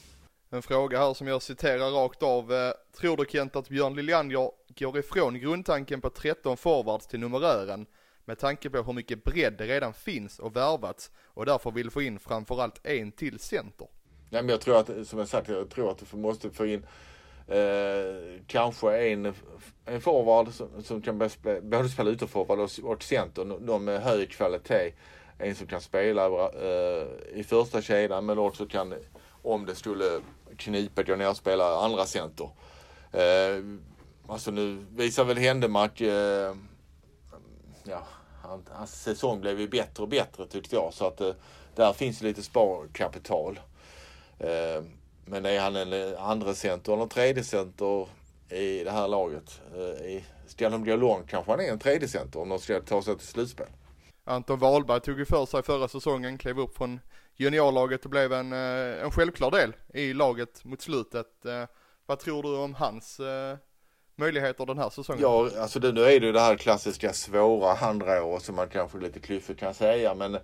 En 0.50 0.62
fråga 0.62 1.00
här 1.00 1.14
som 1.14 1.28
jag 1.28 1.42
citerar 1.42 1.92
rakt 1.92 2.24
av. 2.24 2.54
Eh, 2.54 2.72
tror 3.00 3.18
du 3.18 3.26
Kent 3.30 3.56
att 3.56 3.70
Björn 3.70 3.96
Liljander 3.96 4.52
går 4.80 4.98
ifrån 4.98 5.40
grundtanken 5.40 6.02
på 6.02 6.10
13 6.10 6.58
forwards 6.58 7.08
till 7.08 7.20
numerären 7.20 7.86
med 8.26 8.40
tanke 8.40 8.70
på 8.70 8.82
hur 8.82 8.94
mycket 8.94 9.24
bredd 9.24 9.54
det 9.58 9.66
redan 9.66 9.94
finns 9.94 10.40
och 10.40 10.56
värvats 10.56 11.12
och 11.24 11.46
därför 11.46 11.72
vill 11.72 11.92
få 11.92 12.02
in 12.02 12.20
framförallt 12.20 12.86
en 12.86 13.12
till 13.12 13.40
center? 13.40 13.88
Nej, 14.30 14.42
men 14.42 14.50
jag 14.50 14.62
tror 14.62 14.80
att, 14.80 15.08
som 15.08 15.20
jag 15.20 15.28
sagt, 15.28 15.50
jag 15.50 15.70
tror 15.70 15.92
att 15.92 16.04
du 16.12 16.18
måste 16.18 16.50
få 16.50 16.66
in 16.66 16.86
eh, 17.48 18.42
kanske 18.48 18.98
en, 18.98 19.34
en 19.86 20.02
forward 20.02 20.54
som, 20.54 20.84
som 20.84 21.02
kan 21.02 21.18
både 21.18 21.30
spela, 21.30 21.62
både 21.62 21.90
spela 21.90 22.12
ytterforward 22.12 22.60
och, 22.60 22.92
och 22.92 23.04
center. 23.04 23.58
De 23.60 23.86
med 23.86 24.02
hög 24.02 24.32
kvalitet. 24.32 24.94
En 25.38 25.56
som 25.56 25.68
kan 25.68 25.82
spela 25.82 26.26
eh, 26.50 27.08
i 27.34 27.44
första 27.48 27.82
kedjan 27.82 28.26
men 28.26 28.40
också 28.40 28.66
kan, 28.66 28.94
om 29.42 29.66
det 29.66 29.76
skulle 29.76 30.22
knipa, 30.58 31.04
gå 31.04 31.16
ner 31.16 31.30
och 31.30 31.38
spela 31.38 31.76
andra 31.76 32.06
center. 32.06 32.50
Eh, 33.12 33.64
alltså 34.28 34.52
nu 34.52 34.86
visar 34.90 35.24
väl 35.24 35.38
Händemark 35.38 36.02
eh, 36.02 36.56
ja, 37.84 38.04
han, 38.42 38.64
hans 38.72 39.04
säsong 39.04 39.42
blev 39.42 39.60
ju 39.60 39.68
bättre 39.68 40.04
och 40.04 40.10
bättre 40.10 40.48
tyckte 40.48 40.76
jag. 40.76 40.94
Så 40.94 41.08
att 41.08 41.22
eh, 41.22 41.34
där 41.76 41.94
finns 41.94 42.22
lite 42.22 42.44
sparkapital. 42.44 43.60
Eh, 44.40 44.84
men 45.26 45.46
är 45.46 45.60
han 45.60 45.76
en 45.76 45.94
eh, 45.94 46.24
andra 46.24 46.54
center 46.54 46.94
eller 46.94 47.04
en 47.04 47.10
tredje 47.10 47.44
center 47.44 48.08
i 48.50 48.84
det 48.84 48.92
här 48.92 49.08
laget? 49.08 49.62
Eh, 49.76 50.06
i, 50.06 50.24
ska 50.48 50.70
de 50.70 50.86
gå 50.86 50.96
långt 50.96 51.30
kanske 51.30 51.52
han 51.52 51.60
är 51.60 51.72
en 51.72 51.80
tredje 51.80 52.08
center 52.08 52.40
om 52.40 52.50
de 52.50 52.60
ska 52.60 52.82
ta 52.82 53.02
sig 53.02 53.18
till 53.18 53.28
slutspel. 53.28 53.68
Anton 54.24 54.60
Wahlberg 54.60 55.02
tog 55.02 55.20
ju 55.20 55.26
för 55.26 55.46
sig 55.46 55.64
förra 55.64 55.88
säsongen, 55.88 56.38
klev 56.38 56.60
upp 56.60 56.78
från 56.78 57.00
juniorlaget 57.36 58.04
och 58.04 58.12
blev 58.12 58.34
en, 58.34 58.54
eh, 58.54 59.04
en 59.04 59.12
självklar 59.12 59.52
del 59.52 59.76
i 59.94 60.14
laget 60.14 60.66
mot 60.66 60.82
slutet. 60.82 61.28
Vad 62.06 62.20
tror 62.20 62.44
du 62.44 62.58
om 62.58 62.74
hans 62.74 63.20
möjligheter 64.16 64.66
den 64.66 64.78
här 64.78 64.90
säsongen? 64.90 65.22
Ja, 65.22 65.50
alltså 65.60 65.80
det, 65.80 65.92
nu 65.92 66.02
är 66.02 66.20
det 66.20 66.26
ju 66.26 66.32
det 66.32 66.40
här 66.40 66.56
klassiska 66.56 67.14
svåra 67.14 67.74
andra 67.74 68.24
året 68.24 68.44
som 68.44 68.56
man 68.56 68.70
kanske 68.70 68.98
lite 68.98 69.20
klyftigt 69.20 69.60
kan 69.60 69.74
säga. 69.74 70.16
Men 70.16 70.36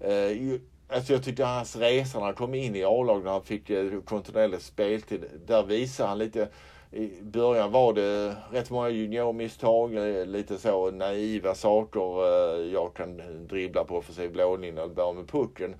eh, 0.00 0.60
alltså 0.94 1.12
jag 1.12 1.22
tyckte 1.22 1.44
hans 1.44 1.76
resa 1.76 2.18
när 2.18 2.26
han 2.26 2.34
kom 2.34 2.54
in 2.54 2.76
i 2.76 2.84
A-laget 2.84 3.24
när 3.24 3.32
han 3.32 3.42
fick 3.42 3.70
eh, 3.70 4.00
kontinuerlig 4.04 4.60
speltid. 4.60 5.24
Där 5.46 5.62
visade 5.62 6.08
han 6.08 6.18
lite 6.18 6.48
i 6.90 7.22
början 7.22 7.72
var 7.72 7.92
det 7.92 8.36
rätt 8.52 8.70
många 8.70 8.88
juniormisstag, 8.88 9.94
eh, 9.94 10.26
lite 10.26 10.58
så 10.58 10.90
naiva 10.90 11.54
saker. 11.54 12.00
Eh, 12.00 12.72
jag 12.72 12.94
kan 12.94 13.22
dribbla 13.48 13.84
på 13.84 13.96
offensiv 13.96 14.32
blålinje 14.32 14.82
eller 14.82 14.94
börja 14.94 15.12
med 15.12 15.28
pucken. 15.28 15.74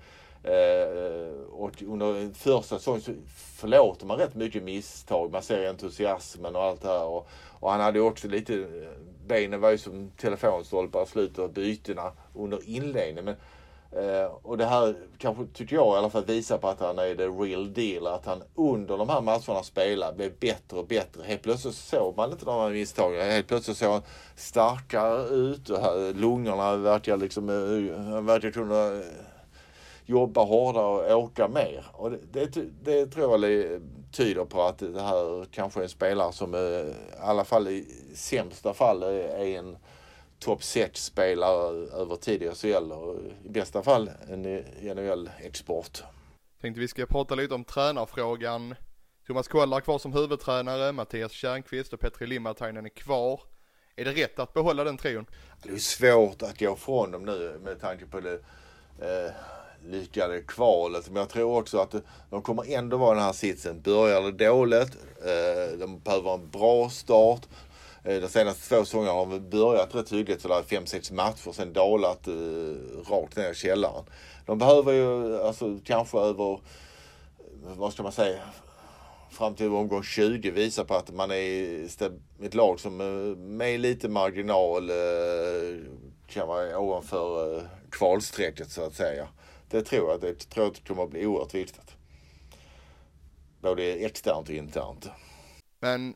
Och 1.51 1.83
under 1.83 2.33
första 2.33 2.77
säsongen 2.77 3.01
så 3.01 3.11
förlåter 3.57 4.05
man 4.05 4.17
rätt 4.17 4.35
mycket 4.35 4.63
misstag. 4.63 5.31
Man 5.31 5.41
ser 5.41 5.69
entusiasmen 5.69 6.55
och 6.55 6.63
allt 6.63 6.81
det 6.81 6.87
här. 6.87 7.05
Och, 7.05 7.27
och 7.59 7.71
han 7.71 7.81
hade 7.81 7.99
också 7.99 8.27
lite, 8.27 8.67
benen 9.27 9.61
var 9.61 9.71
ju 9.71 9.77
som 9.77 10.11
telefonstolpar 10.17 11.03
i 11.03 11.05
slutet 11.05 11.39
av 11.39 11.53
bytena 11.53 12.11
under 12.33 12.69
inledningen. 12.69 13.25
Men 13.25 13.35
Eh, 13.95 14.25
och 14.41 14.57
det 14.57 14.65
här 14.65 14.95
kanske, 15.17 15.45
tycker 15.53 15.75
jag 15.75 15.95
i 15.95 15.97
alla 15.97 16.09
fall, 16.09 16.25
visar 16.25 16.57
på 16.57 16.67
att 16.67 16.79
han 16.79 16.99
är 16.99 17.15
the 17.15 17.27
real 17.27 17.73
deal. 17.73 18.07
Att 18.07 18.25
han 18.25 18.43
under 18.55 18.97
de 18.97 19.09
här 19.09 19.21
matcherna 19.21 19.63
spelar 19.63 20.13
blev 20.13 20.31
bättre 20.39 20.77
och 20.77 20.87
bättre. 20.87 21.23
Helt 21.23 21.41
plötsligt 21.41 21.75
såg 21.75 22.17
man 22.17 22.31
inte 22.31 22.45
de 22.45 22.59
här 22.59 22.69
misstagen. 22.69 23.31
Helt 23.31 23.47
plötsligt 23.47 23.77
såg 23.77 23.91
han 23.91 24.01
starkare 24.35 25.27
ut 25.27 25.69
och 25.69 25.77
här, 25.77 26.13
lungorna 26.13 26.75
verkar 26.75 27.17
liksom, 27.17 27.49
eh, 27.49 28.13
han 28.13 28.25
verkar 28.25 28.51
kunna 28.51 28.85
eh, 28.85 29.05
jobba 30.05 30.43
hårdare 30.43 31.13
och 31.13 31.23
åka 31.23 31.47
mer. 31.47 31.85
Och 31.93 32.11
det, 32.11 32.45
det, 32.45 32.65
det 32.83 33.05
tror 33.05 33.45
jag 33.45 33.81
tyder 34.11 34.45
på 34.45 34.61
att 34.61 34.77
det 34.77 35.01
här 35.01 35.45
kanske 35.51 35.79
är 35.79 35.83
en 35.83 35.89
spelare 35.89 36.33
som 36.33 36.53
eh, 36.53 36.59
i 36.59 36.93
alla 37.21 37.45
fall 37.45 37.67
i 37.67 37.85
sämsta 38.15 38.73
fall 38.73 39.03
är 39.03 39.57
en 39.57 39.77
topp 40.45 40.61
6-spelare 40.61 42.01
över 42.01 42.15
tid 42.15 42.43
i 42.43 42.51
SHL 42.55 42.91
och 42.91 43.15
i 43.45 43.49
bästa 43.49 43.83
fall 43.83 44.11
en 44.29 44.41
NHL-export. 44.95 46.03
Tänkte 46.61 46.81
vi 46.81 46.87
ska 46.87 47.05
prata 47.05 47.35
lite 47.35 47.53
om 47.53 47.63
tränarfrågan. 47.63 48.75
Thomas 49.27 49.47
Kollar 49.47 49.81
kvar 49.81 49.99
som 49.99 50.13
huvudtränare, 50.13 50.91
Mattias 50.91 51.31
Tjärnqvist 51.31 51.93
och 51.93 51.99
Petri 51.99 52.27
Limatainen 52.27 52.85
är 52.85 52.89
kvar. 52.89 53.41
Är 53.95 54.05
det 54.05 54.11
rätt 54.11 54.39
att 54.39 54.53
behålla 54.53 54.83
den 54.83 54.97
trion? 54.97 55.25
Det 55.63 55.69
är 55.69 55.77
svårt 55.77 56.41
att 56.41 56.59
gå 56.59 56.73
ifrån 56.73 57.11
dem 57.11 57.25
nu 57.25 57.59
med 57.63 57.81
tanke 57.81 58.05
på 58.05 58.19
det 58.19 58.33
eh, 59.01 59.31
lyckade 59.85 60.41
kvalet. 60.41 61.07
Men 61.07 61.15
jag 61.15 61.29
tror 61.29 61.59
också 61.59 61.77
att 61.77 61.95
de 62.29 62.41
kommer 62.41 62.73
ändå 62.73 62.97
vara 62.97 63.11
i 63.11 63.15
den 63.15 63.25
här 63.25 63.33
sitsen. 63.33 63.81
Börjar 63.81 64.21
det 64.21 64.45
dåligt, 64.45 64.97
eh, 65.21 65.79
de 65.79 65.99
behöver 65.99 66.33
en 66.33 66.49
bra 66.49 66.89
start. 66.89 67.41
Eh, 68.05 68.21
de 68.21 68.27
senaste 68.27 68.69
två 68.69 68.85
säsongerna 68.85 69.11
har 69.13 69.39
börjat 69.39 69.95
rätt 69.95 70.11
hyggligt, 70.11 70.41
sådär 70.41 70.63
fem 70.63 70.85
sex 70.85 71.11
matcher, 71.11 71.51
sen 71.51 71.73
dalat 71.73 72.27
eh, 72.27 72.33
rakt 73.09 73.37
ner 73.37 73.51
i 73.51 73.55
källaren. 73.55 74.05
De 74.45 74.57
behöver 74.57 74.91
ju 74.91 75.41
alltså 75.41 75.79
kanske 75.85 76.17
över, 76.19 76.59
vad 77.77 77.93
ska 77.93 78.03
man 78.03 78.11
säga, 78.11 78.39
fram 79.29 79.55
till 79.55 79.67
omgång 79.67 80.03
20 80.03 80.51
visa 80.51 80.85
på 80.85 80.95
att 80.95 81.13
man 81.13 81.31
är 81.31 81.85
ett 82.41 82.53
lag 82.53 82.79
som 82.79 83.01
eh, 83.01 83.37
med 83.37 83.79
lite 83.79 84.09
marginal 84.09 84.89
eh, 84.89 84.95
kan 86.27 86.47
vara 86.47 86.79
ovanför 86.79 87.57
eh, 87.57 87.63
kvalstrecket 87.89 88.71
så 88.71 88.81
att 88.85 88.95
säga. 88.95 89.27
Det 89.69 89.81
tror 89.81 90.11
jag, 90.11 90.21
det 90.21 90.49
tror 90.49 90.65
jag 90.65 90.87
kommer 90.87 91.03
att 91.03 91.09
bli 91.09 91.25
oerhört 91.25 91.53
viktigt. 91.53 91.95
Både 93.61 93.83
externt 93.83 94.49
och 94.49 94.55
internt. 94.55 95.09
Men 95.79 96.15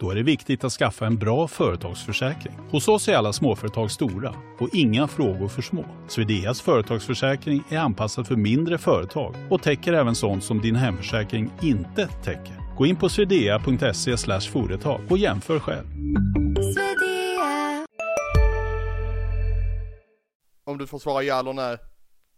Då 0.00 0.10
är 0.10 0.14
det 0.14 0.22
viktigt 0.22 0.64
att 0.64 0.72
skaffa 0.72 1.06
en 1.06 1.16
bra 1.16 1.48
företagsförsäkring. 1.48 2.54
Hos 2.70 2.88
oss 2.88 3.08
är 3.08 3.16
alla 3.16 3.32
småföretag 3.32 3.90
stora 3.90 4.34
och 4.58 4.68
inga 4.72 5.08
frågor 5.08 5.48
för 5.48 5.62
små. 5.62 5.84
Swedeas 6.08 6.60
företagsförsäkring 6.60 7.62
är 7.70 7.78
anpassad 7.78 8.26
för 8.26 8.36
mindre 8.36 8.78
företag 8.78 9.34
och 9.50 9.62
täcker 9.62 9.92
även 9.92 10.14
sånt 10.14 10.44
som 10.44 10.60
din 10.60 10.76
hemförsäkring 10.76 11.50
inte 11.62 12.08
täcker. 12.24 12.76
Gå 12.76 12.86
in 12.86 12.96
på 12.96 13.08
swedea.se 13.08 14.16
företag 14.40 15.00
och 15.10 15.18
jämför 15.18 15.58
själv. 15.58 15.86
om 20.66 20.78
du 20.78 20.86
får 20.86 20.98
svara 20.98 21.22
ja 21.22 21.40
eller 21.40 21.52
nej. 21.52 21.76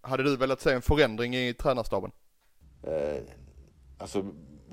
Hade 0.00 0.22
du 0.22 0.36
velat 0.36 0.60
se 0.60 0.72
en 0.72 0.82
förändring 0.82 1.36
i 1.36 1.54
tränarstaben? 1.54 2.10
Eh, 2.82 3.22
alltså 3.98 4.24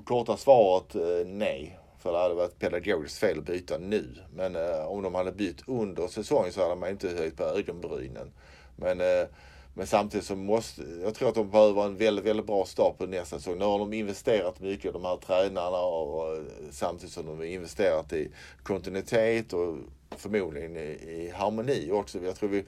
korta 0.04 0.36
svaret 0.36 0.94
eh, 0.94 1.26
nej. 1.26 1.78
För 1.98 2.12
det 2.12 2.18
hade 2.18 2.34
varit 2.34 2.58
pedagogiskt 2.58 3.18
fel 3.18 3.38
att 3.38 3.44
byta 3.44 3.78
nu. 3.78 4.08
Men 4.34 4.56
eh, 4.56 4.86
om 4.86 5.02
de 5.02 5.14
hade 5.14 5.32
bytt 5.32 5.62
under 5.66 6.08
säsongen 6.08 6.52
så 6.52 6.62
hade 6.62 6.76
man 6.76 6.90
inte 6.90 7.08
höjt 7.08 7.36
på 7.36 7.44
ögonbrynen. 7.44 8.32
Men, 8.76 9.00
eh, 9.00 9.26
men 9.74 9.86
samtidigt 9.86 10.26
så 10.26 10.36
måste, 10.36 10.82
jag 11.02 11.14
tror 11.14 11.28
att 11.28 11.34
de 11.34 11.50
behöver 11.50 11.84
en 11.84 11.96
väldigt, 11.96 12.24
väldigt 12.24 12.46
bra 12.46 12.64
start 12.64 12.98
på 12.98 13.06
nästa 13.06 13.38
säsong. 13.38 13.58
Nu 13.58 13.64
har 13.64 13.78
de 13.78 13.92
investerat 13.92 14.60
mycket, 14.60 14.92
de 14.92 15.04
här 15.04 15.16
tränarna, 15.16 15.78
och, 15.78 16.28
och 16.28 16.44
samtidigt 16.70 17.14
som 17.14 17.26
de 17.26 17.36
har 17.36 17.44
investerat 17.44 18.12
i 18.12 18.30
kontinuitet 18.62 19.52
och 19.52 19.76
förmodligen 20.16 20.76
i, 20.76 20.98
i 21.08 21.32
harmoni 21.34 21.90
också. 21.92 22.18
Jag 22.22 22.36
tror 22.36 22.48
vi, 22.48 22.64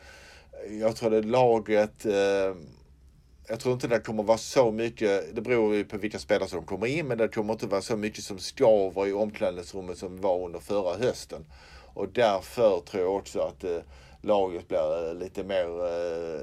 jag 0.80 0.96
tror 0.96 1.10
det 1.10 1.22
laget 1.22 2.06
eh, 2.06 2.54
jag 3.48 3.60
tror 3.60 3.74
inte 3.74 3.88
det 3.88 4.00
kommer 4.00 4.22
vara 4.22 4.38
så 4.38 4.70
mycket, 4.70 5.34
det 5.34 5.40
beror 5.40 5.74
ju 5.74 5.84
på 5.84 5.98
vilka 5.98 6.18
spelare 6.18 6.48
som 6.48 6.64
kommer 6.64 6.86
in, 6.86 7.06
men 7.06 7.18
det 7.18 7.28
kommer 7.28 7.52
inte 7.52 7.66
vara 7.66 7.82
så 7.82 7.96
mycket 7.96 8.24
som 8.24 8.38
skaver 8.38 9.06
i 9.06 9.12
omklädningsrummet 9.12 9.98
som 9.98 10.20
var 10.20 10.44
under 10.44 10.58
förra 10.58 10.96
hösten. 10.96 11.44
Och 11.94 12.08
därför 12.08 12.80
tror 12.80 13.02
jag 13.02 13.16
också 13.16 13.40
att 13.40 13.64
eh, 13.64 13.78
laget 14.22 14.68
blir 14.68 15.08
eh, 15.08 15.14
lite 15.14 15.44
mer, 15.44 15.64
eh, 15.64 16.40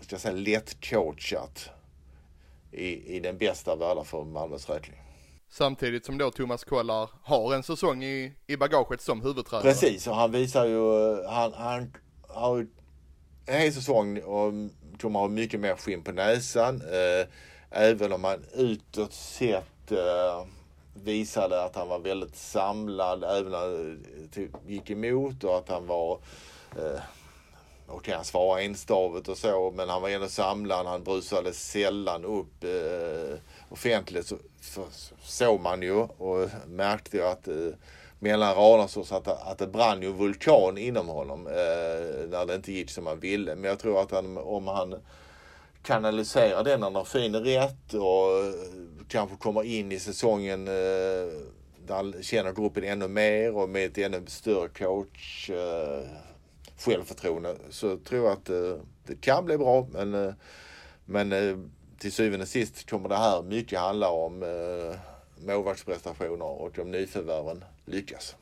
ska 0.00 0.14
jag 0.14 0.20
säga, 0.20 0.34
lättcoachat 0.34 1.70
i, 2.72 3.16
i 3.16 3.20
den 3.20 3.38
bästa 3.38 3.76
världen 3.76 4.04
för 4.04 4.24
Malmös 4.24 4.68
räkning. 4.68 4.98
Samtidigt 5.50 6.04
som 6.04 6.18
då 6.18 6.30
Thomas 6.30 6.64
Kollar 6.64 7.10
har 7.22 7.54
en 7.54 7.62
säsong 7.62 8.04
i, 8.04 8.32
i 8.46 8.56
bagaget 8.56 9.00
som 9.00 9.22
huvudtränare. 9.22 9.68
Precis, 9.68 10.06
och 10.06 10.14
han 10.14 10.32
visar 10.32 10.66
ju, 10.66 11.14
han, 11.26 11.52
han 11.52 11.92
har 12.28 12.56
ju 12.56 12.66
en 13.46 13.60
hel 13.60 13.72
säsong 13.72 14.22
och 14.22 14.52
kommer 15.00 15.20
ha 15.20 15.28
mycket 15.28 15.60
mer 15.60 15.76
skinn 15.76 16.02
på 16.02 16.12
näsan. 16.12 16.82
Eh, 16.82 17.26
även 17.70 18.12
om 18.12 18.24
han 18.24 18.44
utåt 18.54 19.12
sett 19.12 19.92
eh, 19.92 20.44
visade 20.94 21.64
att 21.64 21.76
han 21.76 21.88
var 21.88 21.98
väldigt 21.98 22.36
samlad 22.36 23.24
även 23.24 23.52
när 23.52 23.68
det 23.68 23.90
eh, 23.90 24.30
typ, 24.32 24.50
gick 24.66 24.90
emot 24.90 25.44
och 25.44 25.56
att 25.56 25.68
han 25.68 25.86
var 25.86 26.18
eh, 26.76 27.00
Okej, 27.86 28.14
han 28.14 28.24
svarade 28.24 28.62
enstavigt 28.62 29.28
och 29.28 29.38
så, 29.38 29.72
men 29.76 29.88
han 29.88 30.02
var 30.02 30.08
ändå 30.08 30.28
samlad. 30.28 30.86
Han 30.86 31.04
brusade 31.04 31.52
sällan 31.52 32.24
upp 32.24 32.64
eh, 32.64 33.38
offentligt. 33.68 34.26
Så, 34.26 34.36
så, 34.60 34.84
så 34.90 35.14
såg 35.22 35.60
man 35.60 35.82
ju 35.82 35.94
och 35.94 36.48
märkte 36.66 37.16
ju 37.16 37.22
att 37.22 37.48
eh, 37.48 37.68
mellan 38.22 38.54
raderna 38.54 38.88
så 38.88 39.00
att, 39.00 39.28
att 39.28 39.58
det 39.58 39.66
brann 39.66 40.02
ju 40.02 40.08
en 40.08 40.16
vulkan 40.16 40.78
inom 40.78 41.08
honom 41.08 41.46
eh, 41.46 42.28
när 42.30 42.46
det 42.46 42.54
inte 42.54 42.72
gick 42.72 42.90
som 42.90 43.06
han 43.06 43.20
ville. 43.20 43.54
Men 43.54 43.64
jag 43.64 43.78
tror 43.78 44.00
att 44.00 44.10
han, 44.10 44.38
om 44.38 44.66
han 44.66 44.94
kanaliserar 45.82 46.64
den 46.64 46.82
energin 46.82 47.36
rätt 47.36 47.94
och 47.94 48.44
eh, 48.44 48.54
kanske 49.08 49.36
kommer 49.36 49.62
in 49.64 49.92
i 49.92 49.98
säsongen 49.98 50.68
eh, 50.68 51.32
där 51.86 51.94
han 51.94 52.22
känner 52.22 52.52
gruppen 52.52 52.84
ännu 52.84 53.08
mer 53.08 53.56
och 53.56 53.68
med 53.68 53.86
ett 53.86 53.98
ännu 53.98 54.22
större 54.26 54.68
coach 54.68 55.50
eh, 55.50 56.08
självförtroende 56.78 57.56
så 57.70 57.96
tror 57.96 58.24
jag 58.24 58.32
att 58.32 58.50
eh, 58.50 58.76
det 59.06 59.20
kan 59.20 59.44
bli 59.44 59.58
bra. 59.58 59.88
Men, 59.92 60.14
eh, 60.14 60.32
men 61.04 61.32
eh, 61.32 61.58
till 61.98 62.12
syvende 62.12 62.42
och 62.42 62.48
sist 62.48 62.90
kommer 62.90 63.08
det 63.08 63.16
här 63.16 63.42
mycket 63.42 63.80
handla 63.80 64.10
om 64.10 64.42
eh, 64.42 64.98
målvaktsprestationer 65.46 66.46
och 66.46 66.78
om 66.78 66.90
nyförvärven 66.90 67.64
lyckas. 67.84 68.36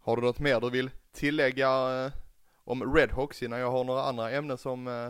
Har 0.00 0.16
du 0.16 0.22
något 0.22 0.38
mer 0.38 0.60
du 0.60 0.70
vill 0.70 0.90
tillägga 1.12 1.68
eh, 2.04 2.12
om 2.64 2.94
Redhawks 2.94 3.42
innan 3.42 3.58
jag 3.58 3.70
har 3.70 3.84
några 3.84 4.02
andra 4.02 4.30
ämnen 4.30 4.58
som 4.58 4.88
eh, 4.88 5.08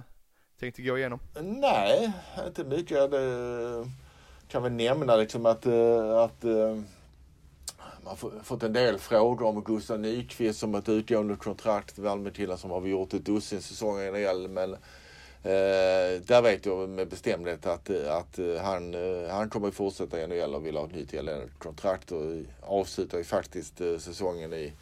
tänkte 0.60 0.82
gå 0.82 0.98
igenom? 0.98 1.20
Nej, 1.42 2.12
inte 2.46 2.64
mycket. 2.64 3.10
Det 3.10 3.90
kan 4.48 4.62
väl 4.62 4.72
nämna 4.72 5.16
liksom 5.16 5.46
att, 5.46 5.66
eh, 5.66 6.18
att 6.18 6.44
eh, 6.44 6.74
man 7.78 8.04
har 8.10 8.16
få- 8.16 8.32
fått 8.42 8.62
en 8.62 8.72
del 8.72 8.98
frågor 8.98 9.46
om 9.46 9.64
Gustav 9.64 10.00
Nyqvist 10.00 10.58
som 10.58 10.74
ett 10.74 10.88
utgående 10.88 11.36
kontrakt. 11.36 11.98
Valmetilla 11.98 12.56
som 12.56 12.70
har 12.70 12.80
vi 12.80 12.90
gjort 12.90 13.14
ett 13.14 13.24
dussin 13.24 13.62
säsonger 13.62 14.16
i 14.16 14.24
NHL. 14.26 14.48
Men 14.48 14.72
eh, 14.72 14.78
Eh, 15.46 16.20
där 16.20 16.42
vet 16.42 16.66
jag 16.66 16.88
med 16.88 17.08
bestämdhet 17.08 17.66
att, 17.66 17.90
att 17.90 18.38
eh, 18.38 18.56
han, 18.62 18.94
eh, 18.94 19.30
han 19.30 19.50
kommer 19.50 19.68
att 19.68 19.74
fortsätta 19.74 20.20
i 20.20 20.26
NHL 20.26 20.54
och 20.54 20.66
vill 20.66 20.76
ha 20.76 20.84
ett 20.84 20.94
nytt 20.94 21.14
kontrakt 21.58 22.12
och 22.12 22.22
avslutar 22.60 23.18
ju 23.18 23.24
faktiskt 23.24 23.78
säsongen 23.98 24.52
i 24.52 24.72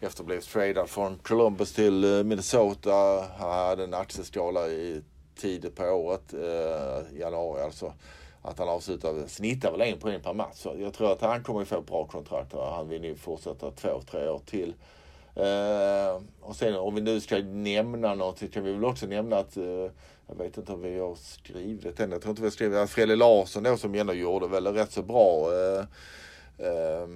efter 0.00 0.08
att 0.08 0.18
ha 0.18 0.24
blivit 0.24 0.44
tradad 0.44 0.88
från 0.88 1.18
Columbus 1.18 1.72
till 1.72 2.24
Minnesota. 2.24 3.24
Han 3.38 3.50
hade 3.50 3.84
en 3.84 3.94
axelskala 3.94 4.68
i 4.68 5.02
tid 5.36 5.74
på 5.74 5.84
året, 5.84 6.34
eh, 6.34 7.18
januari 7.20 7.62
alltså. 7.62 7.92
Att 8.42 8.58
han 8.58 8.68
avslutar, 8.68 9.26
snittar 9.26 9.72
väl 9.72 9.80
en 9.80 9.98
poäng 9.98 10.20
per 10.20 10.34
match. 10.34 10.56
Så 10.56 10.74
jag 10.78 10.94
tror 10.94 11.12
att 11.12 11.20
han 11.20 11.42
kommer 11.42 11.62
att 11.62 11.68
få 11.68 11.78
ett 11.78 11.86
bra 11.86 12.06
kontrakt 12.06 12.54
och 12.54 12.66
han 12.66 12.88
vill 12.88 13.04
ju 13.04 13.16
fortsätta 13.16 13.70
två, 13.70 14.00
tre 14.10 14.28
år 14.28 14.40
till. 14.46 14.74
Uh, 15.36 16.22
och 16.40 16.56
sen 16.56 16.76
om 16.76 16.94
vi 16.94 17.00
nu 17.00 17.20
ska 17.20 17.38
nämna 17.38 18.14
något 18.14 18.38
så 18.38 18.48
kan 18.48 18.64
vi 18.64 18.72
väl 18.72 18.84
också 18.84 19.06
nämna 19.06 19.36
att 19.36 19.56
uh, 19.56 19.90
jag 20.26 20.34
vet 20.38 20.58
inte 20.58 20.72
om 20.72 20.82
vi 20.82 20.98
har 20.98 21.14
skrivit 21.14 22.00
än. 22.00 22.10
Jag 22.10 22.22
tror 22.22 22.30
inte 22.30 22.42
vi 22.42 22.46
har 22.46 22.52
skrivit 22.52 22.78
att 22.78 22.90
Fredrik 22.90 23.18
Larsson 23.18 23.62
då 23.62 23.76
som 23.76 23.94
ändå 23.94 24.14
gjorde 24.14 24.48
väl 24.48 24.66
rätt 24.66 24.92
så 24.92 25.02
bra. 25.02 25.50
Eh, 25.52 25.84
uh, 26.66 27.08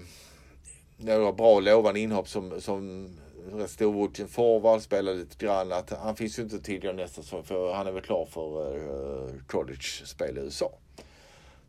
några 0.96 1.32
bra 1.32 1.60
lovande 1.60 2.00
inhopp 2.00 2.28
som, 2.28 2.60
som 2.60 3.08
rätt 3.52 3.70
storvuxen 3.70 4.28
forward, 4.28 4.82
spelar 4.82 5.14
lite 5.14 5.46
grann. 5.46 5.72
Att 5.72 5.90
han 5.90 6.16
finns 6.16 6.38
ju 6.38 6.42
inte 6.42 6.60
tidigare 6.60 6.96
nästa 6.96 7.22
säsong 7.22 7.44
för 7.44 7.72
han 7.72 7.86
är 7.86 7.92
väl 7.92 8.02
klar 8.02 8.26
för 8.26 8.76
uh, 8.76 9.30
college-spel 9.46 10.38
i 10.38 10.40
USA. 10.40 10.70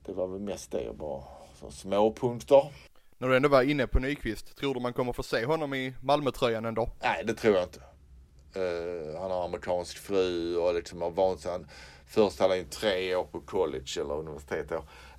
Det 0.06 0.14
var 0.14 0.28
väl 0.28 0.42
mest 0.42 0.72
det 0.72 0.98
bara 0.98 1.24
så 1.60 1.72
små 1.72 2.14
punkter. 2.14 2.72
När 3.22 3.30
du 3.30 3.36
ändå 3.36 3.50
var 3.50 3.62
inne 3.62 3.88
på 3.88 4.00
Nyqvist, 4.00 4.56
tror 4.56 4.74
du 4.74 4.80
man 4.80 4.94
kommer 4.94 5.14
få 5.14 5.24
se 5.24 5.46
honom 5.46 5.74
i 5.74 5.94
Malmötröjan 6.02 6.66
ändå? 6.66 6.90
Nej, 7.02 7.24
det 7.26 7.34
tror 7.34 7.56
jag 7.56 7.64
inte. 7.64 7.80
Uh, 8.60 9.20
han 9.22 9.32
har 9.32 9.46
amerikansk 9.46 9.98
fru 9.98 10.58
och 10.58 10.74
liksom 10.74 11.02
har 11.02 11.12
vant 11.12 11.40
sig. 11.40 11.60
Först 12.08 12.40
hade 12.40 12.56
han 12.56 12.66
tre 12.66 13.16
år 13.16 13.24
på 13.24 13.40
college 13.40 14.02
eller 14.02 14.14
universitet 14.14 14.70
då. 14.70 14.76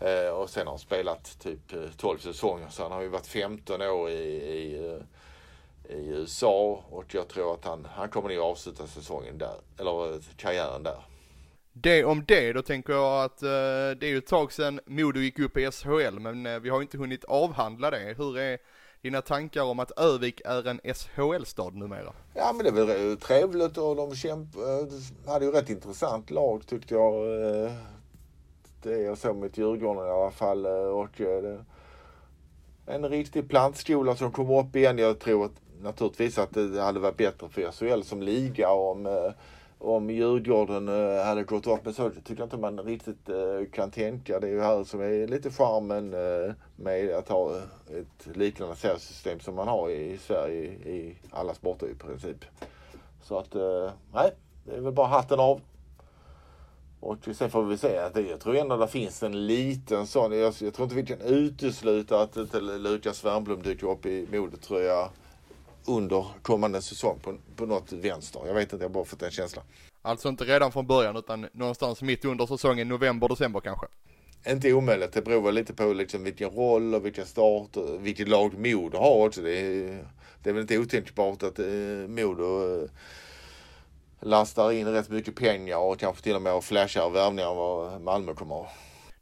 Uh, 0.06 0.30
och 0.30 0.50
sen 0.50 0.66
har 0.66 0.72
han 0.72 0.78
spelat 0.78 1.38
typ 1.40 1.72
eh, 1.72 1.82
12 1.96 2.18
säsonger. 2.18 2.68
Så 2.68 2.82
han 2.82 2.92
har 2.92 3.02
ju 3.02 3.08
varit 3.08 3.26
15 3.26 3.82
år 3.82 4.10
i, 4.10 4.12
i, 4.12 4.78
uh, 4.88 5.02
i 5.96 6.08
USA 6.08 6.84
och 6.90 7.14
jag 7.14 7.28
tror 7.28 7.54
att 7.54 7.64
han, 7.64 7.88
han 7.90 8.08
kommer 8.08 8.28
nog 8.28 8.38
avsluta 8.38 8.86
säsongen 8.86 9.38
där. 9.38 9.54
Eller 9.78 10.20
karriären 10.36 10.82
där. 10.82 11.04
Det 11.72 12.04
om 12.04 12.24
det, 12.28 12.52
då 12.52 12.62
tänker 12.62 12.92
jag 12.92 13.24
att 13.24 13.42
eh, 13.42 13.48
det 13.98 14.02
är 14.02 14.08
ju 14.08 14.18
ett 14.18 14.26
tag 14.26 14.52
sedan 14.52 14.80
Modo 14.86 15.20
gick 15.20 15.38
upp 15.38 15.56
i 15.56 15.70
SHL 15.70 16.18
men 16.18 16.46
eh, 16.46 16.58
vi 16.58 16.68
har 16.68 16.82
inte 16.82 16.98
hunnit 16.98 17.24
avhandla 17.24 17.90
det. 17.90 18.14
Hur 18.18 18.38
är 18.38 18.58
dina 19.02 19.22
tankar 19.22 19.62
om 19.62 19.78
att 19.78 19.90
Övik 19.98 20.40
är 20.44 20.68
en 20.68 20.80
SHL-stad 20.94 21.74
numera? 21.74 22.12
Ja 22.34 22.52
men 22.52 22.64
det 22.64 22.80
är 22.80 22.86
väl 22.86 23.16
trevligt 23.16 23.78
och 23.78 23.96
de 23.96 24.14
kämp 24.14 24.56
eh, 24.56 25.32
hade 25.32 25.44
ju 25.44 25.52
rätt 25.52 25.70
intressant 25.70 26.30
lag 26.30 26.66
tyckte 26.66 26.94
jag. 26.94 27.14
Eh, 27.14 27.72
det 28.82 28.98
jag 28.98 29.18
såg 29.18 29.36
mot 29.36 29.58
Djurgården 29.58 30.06
i 30.06 30.10
alla 30.10 30.30
fall. 30.30 30.66
Eh, 30.66 30.72
och 30.72 31.10
det, 31.16 31.64
en 32.86 33.08
riktig 33.08 33.48
plantskola 33.48 34.16
som 34.16 34.32
kommer 34.32 34.58
upp 34.58 34.76
igen. 34.76 34.98
Jag 34.98 35.18
tror 35.18 35.44
att, 35.44 35.82
naturligtvis 35.82 36.38
att 36.38 36.54
det 36.54 36.82
hade 36.82 37.00
varit 37.00 37.16
bättre 37.16 37.48
för 37.48 37.72
SHL 37.72 38.02
som 38.02 38.22
liga 38.22 38.70
om 38.70 39.32
om 39.80 40.10
Djurgården 40.10 40.88
eh, 40.88 41.24
hade 41.24 41.44
gått 41.44 41.66
upp 41.66 41.84
med 41.84 41.94
så 41.94 42.10
tycker 42.10 42.38
jag 42.38 42.46
inte 42.46 42.56
man 42.56 42.78
riktigt 42.78 43.28
eh, 43.28 43.70
kan 43.72 43.90
tänka. 43.90 44.40
Det 44.40 44.46
är 44.46 44.50
ju 44.50 44.60
här 44.60 44.84
som 44.84 45.00
är 45.00 45.26
lite 45.26 45.50
charmen 45.50 46.14
eh, 46.14 46.54
med 46.76 47.14
att 47.14 47.28
ha 47.28 47.56
ett 47.88 48.36
liknande 48.36 48.76
seriesystem 48.76 49.40
som 49.40 49.54
man 49.54 49.68
har 49.68 49.90
i 49.90 50.18
Sverige 50.18 50.62
i 50.70 51.16
alla 51.30 51.54
sporter 51.54 51.86
i 51.86 51.94
princip. 51.94 52.44
Så 53.22 53.38
att, 53.38 53.54
nej, 54.14 54.32
det 54.64 54.76
är 54.76 54.80
väl 54.80 54.92
bara 54.92 55.06
hatten 55.06 55.40
av. 55.40 55.60
Och 57.00 57.16
sen 57.34 57.50
får 57.50 57.62
vi 57.62 57.78
se 57.78 57.98
att 57.98 58.14
det, 58.14 58.20
jag 58.20 58.40
tror 58.40 58.56
ändå 58.56 58.76
det 58.76 58.88
finns 58.88 59.22
en 59.22 59.46
liten 59.46 60.06
sån, 60.06 60.38
jag, 60.38 60.54
jag 60.60 60.74
tror 60.74 60.84
inte 60.84 60.94
vi 60.94 61.06
kan 61.06 61.20
utesluta 61.20 62.22
att 62.22 62.36
inte 62.36 62.60
Lukas 62.60 63.24
Wernbloom 63.24 63.62
dyker 63.62 63.90
upp 63.90 64.06
i 64.06 64.28
modetröja 64.32 65.08
under 65.96 66.26
kommande 66.42 66.82
säsong 66.82 67.18
på, 67.22 67.36
på 67.56 67.66
något 67.66 67.92
vänster. 67.92 68.42
Jag 68.46 68.54
vet 68.54 68.72
inte, 68.72 68.84
jag 68.84 68.88
har 68.88 68.94
bara 68.94 69.04
fått 69.04 69.20
den 69.20 69.30
känslan. 69.30 69.64
Alltså 70.02 70.28
inte 70.28 70.44
redan 70.44 70.72
från 70.72 70.86
början 70.86 71.16
utan 71.16 71.46
någonstans 71.52 72.02
mitt 72.02 72.24
under 72.24 72.46
säsongen, 72.46 72.88
november, 72.88 73.28
december 73.28 73.60
kanske? 73.60 73.86
Inte 74.46 74.72
omöjligt. 74.72 75.12
Det 75.12 75.22
beror 75.22 75.42
väl 75.42 75.54
lite 75.54 75.74
på 75.74 75.92
liksom 75.92 76.24
vilken 76.24 76.50
roll 76.50 76.94
och 76.94 77.06
vilken 77.06 77.26
start 77.26 77.76
och 77.76 78.06
vilket 78.06 78.28
lag 78.28 78.58
Modo 78.58 78.98
har 78.98 79.26
också. 79.26 79.42
Det 79.42 79.60
är, 79.60 80.06
det 80.42 80.50
är 80.50 80.54
väl 80.54 80.62
inte 80.62 80.78
otänkbart 80.78 81.42
att 81.42 81.58
eh, 81.58 81.66
Modo 82.08 82.82
eh, 82.82 82.90
lastar 84.20 84.72
in 84.72 84.88
rätt 84.88 85.08
mycket 85.08 85.36
pengar 85.36 85.76
och 85.76 85.98
kanske 85.98 86.22
till 86.22 86.36
och 86.36 86.42
med 86.42 86.64
flashar 86.64 87.10
värvningar 87.10 87.50
än 87.50 87.56
vad 87.56 88.00
Malmö 88.00 88.34
kommer 88.34 88.54
ha. 88.54 88.68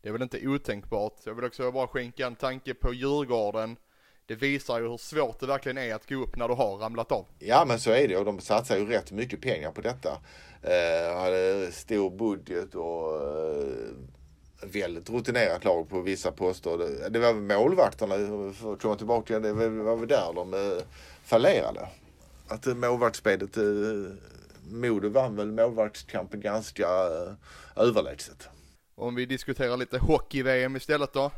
Det 0.02 0.08
är 0.08 0.12
väl 0.12 0.22
inte 0.22 0.48
otänkbart. 0.48 1.14
Jag 1.24 1.34
vill 1.34 1.44
också 1.44 1.72
bara 1.72 1.86
skänka 1.86 2.26
en 2.26 2.36
tanke 2.36 2.74
på 2.74 2.94
Djurgården 2.94 3.76
det 4.28 4.34
visar 4.34 4.80
ju 4.80 4.88
hur 4.88 4.96
svårt 4.96 5.40
det 5.40 5.46
verkligen 5.46 5.78
är 5.78 5.94
att 5.94 6.08
gå 6.08 6.22
upp 6.22 6.36
när 6.36 6.48
du 6.48 6.54
har 6.54 6.76
ramlat 6.76 7.12
av. 7.12 7.26
Ja 7.38 7.64
men 7.64 7.80
så 7.80 7.90
är 7.90 8.08
det 8.08 8.16
och 8.16 8.24
de 8.24 8.40
satsar 8.40 8.76
ju 8.76 8.86
rätt 8.86 9.12
mycket 9.12 9.40
pengar 9.40 9.70
på 9.70 9.80
detta. 9.80 10.18
Eh, 10.62 11.16
hade 11.16 11.72
stor 11.72 12.10
budget 12.10 12.74
och 12.74 13.22
eh, 13.22 13.68
väldigt 14.62 15.10
rutinerat 15.10 15.64
lag 15.64 15.88
på 15.88 16.00
vissa 16.00 16.32
poster. 16.32 16.78
Det, 16.78 17.08
det 17.08 17.18
var 17.18 17.32
väl 17.32 17.42
målvakterna, 17.42 18.14
för 18.52 18.72
att 18.72 18.82
komma 18.82 18.96
tillbaka 18.96 19.40
det 19.40 19.52
var 19.52 19.96
väl 19.96 20.08
där 20.08 20.32
de 20.34 20.54
eh, 20.54 20.82
fallerade. 21.24 21.88
Att 22.48 22.66
eh, 22.66 22.74
målvaktsspelet, 22.74 23.56
eh, 23.56 23.62
Modo 24.70 25.08
vann 25.08 25.36
väl 25.36 25.52
målvaktskampen 25.52 26.40
ganska 26.40 26.86
eh, 26.86 27.32
överlägset. 27.76 28.48
Om 28.94 29.14
vi 29.14 29.26
diskuterar 29.26 29.76
lite 29.76 29.98
hockey-VM 29.98 30.76
istället 30.76 31.12
då. 31.12 31.30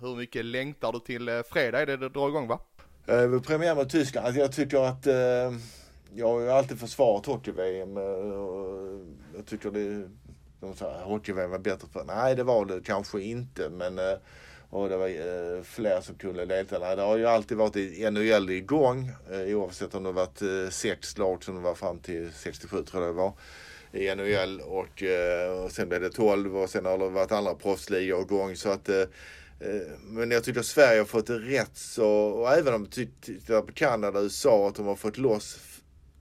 Hur 0.00 0.16
mycket 0.16 0.44
längtar 0.44 0.92
du 0.92 1.00
till 1.00 1.28
eh, 1.28 1.42
fredag 1.42 1.80
är 1.80 1.86
det 1.86 1.96
det 1.96 2.08
drar 2.08 2.28
igång 2.28 2.48
va? 2.48 2.60
Eh, 3.06 3.40
premiär 3.40 3.74
mot 3.74 3.90
Tyskland. 3.90 4.26
Alltså 4.26 4.40
jag 4.40 4.52
tycker 4.52 4.78
att 4.78 5.06
eh, 5.06 5.58
jag 6.14 6.28
har 6.28 6.40
ju 6.40 6.50
alltid 6.50 6.80
försvarat 6.80 7.26
hockey-VM. 7.26 7.96
Eh, 7.96 8.02
jag 9.36 9.46
tycker 9.46 9.70
det, 9.70 10.08
de 10.60 10.76
sa 10.76 11.02
hockey-VM 11.02 11.50
var 11.50 11.58
bättre 11.58 11.88
för. 11.92 12.04
Nej 12.04 12.36
det 12.36 12.42
var 12.44 12.64
det 12.64 12.80
kanske 12.84 13.20
inte 13.20 13.68
men 13.70 13.98
eh, 13.98 14.14
och 14.70 14.88
det 14.88 14.96
var 14.96 15.08
eh, 15.08 15.62
fler 15.62 16.00
som 16.00 16.14
kunde 16.14 16.46
delta. 16.46 16.78
Nej, 16.78 16.96
det 16.96 17.02
har 17.02 17.16
ju 17.16 17.26
alltid 17.26 17.56
varit 17.56 18.12
NHL 18.12 18.50
igång 18.50 19.10
eh, 19.30 19.56
oavsett 19.56 19.94
om 19.94 20.02
det 20.02 20.12
varit 20.12 20.42
eh, 20.42 20.70
sex 20.70 21.18
lag 21.18 21.44
som 21.44 21.54
det 21.54 21.60
var 21.60 21.74
fram 21.74 21.98
till 21.98 22.32
67 22.32 22.82
tror 22.82 23.02
jag 23.04 23.14
det 23.14 23.16
var 23.16 23.32
i 23.92 24.14
NHL 24.14 24.60
och, 24.60 25.02
eh, 25.02 25.64
och 25.64 25.70
sen 25.72 25.88
blev 25.88 26.00
det 26.00 26.10
12 26.10 26.56
och 26.56 26.70
sen 26.70 26.84
har 26.84 26.98
det 26.98 27.08
varit 27.08 27.32
andra 27.32 27.54
proffsligor 27.54 28.20
igång 28.20 28.56
så 28.56 28.70
att 28.70 28.88
Eh, 28.88 29.04
Eh, 29.60 29.92
men 30.02 30.30
jag 30.30 30.44
tycker 30.44 30.60
att 30.60 30.66
Sverige 30.66 31.00
har 31.00 31.06
fått 31.06 31.26
det 31.26 31.38
rätt 31.38 31.76
så, 31.76 32.08
och 32.08 32.52
även 32.52 32.74
om 32.74 32.84
vi 32.84 33.06
tittar 33.06 33.62
på 33.62 33.72
Kanada 33.72 34.18
och 34.18 34.22
USA, 34.22 34.68
att 34.68 34.74
de 34.74 34.86
har 34.86 34.96
fått 34.96 35.18
loss 35.18 35.58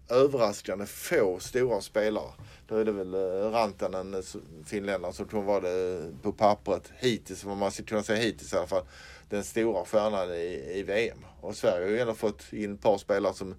överraskande 0.10 0.86
få 0.86 1.40
stora 1.40 1.82
spelare. 1.82 2.32
Då 2.68 2.76
är 2.76 2.86
det 2.86 2.92
väl 2.92 3.14
eh, 3.14 3.52
Rantanen, 3.52 4.14
eh, 4.14 4.22
finländaren, 4.66 5.14
som 5.14 5.26
kommer 5.26 5.44
vara 5.44 5.60
det 5.60 6.12
på 6.22 6.32
pappret 6.32 6.92
hittills, 6.98 7.44
vad 7.44 7.58
man 7.58 7.72
ska 7.72 7.84
kunna 7.84 8.04
säga 8.04 8.24
hittills 8.24 8.54
i 8.54 8.58
alla 8.58 8.68
fall, 8.68 8.86
den 9.30 9.44
stora 9.44 9.86
stjärnan 9.86 10.34
i, 10.34 10.72
i 10.74 10.84
VM. 10.84 11.26
Och 11.42 11.56
Sverige 11.56 11.86
har 11.86 11.92
ju 11.92 12.00
ändå 12.00 12.14
fått 12.14 12.54
in 12.54 12.74
ett 12.74 12.82
par 12.82 12.98
spelare 12.98 13.34
som 13.34 13.56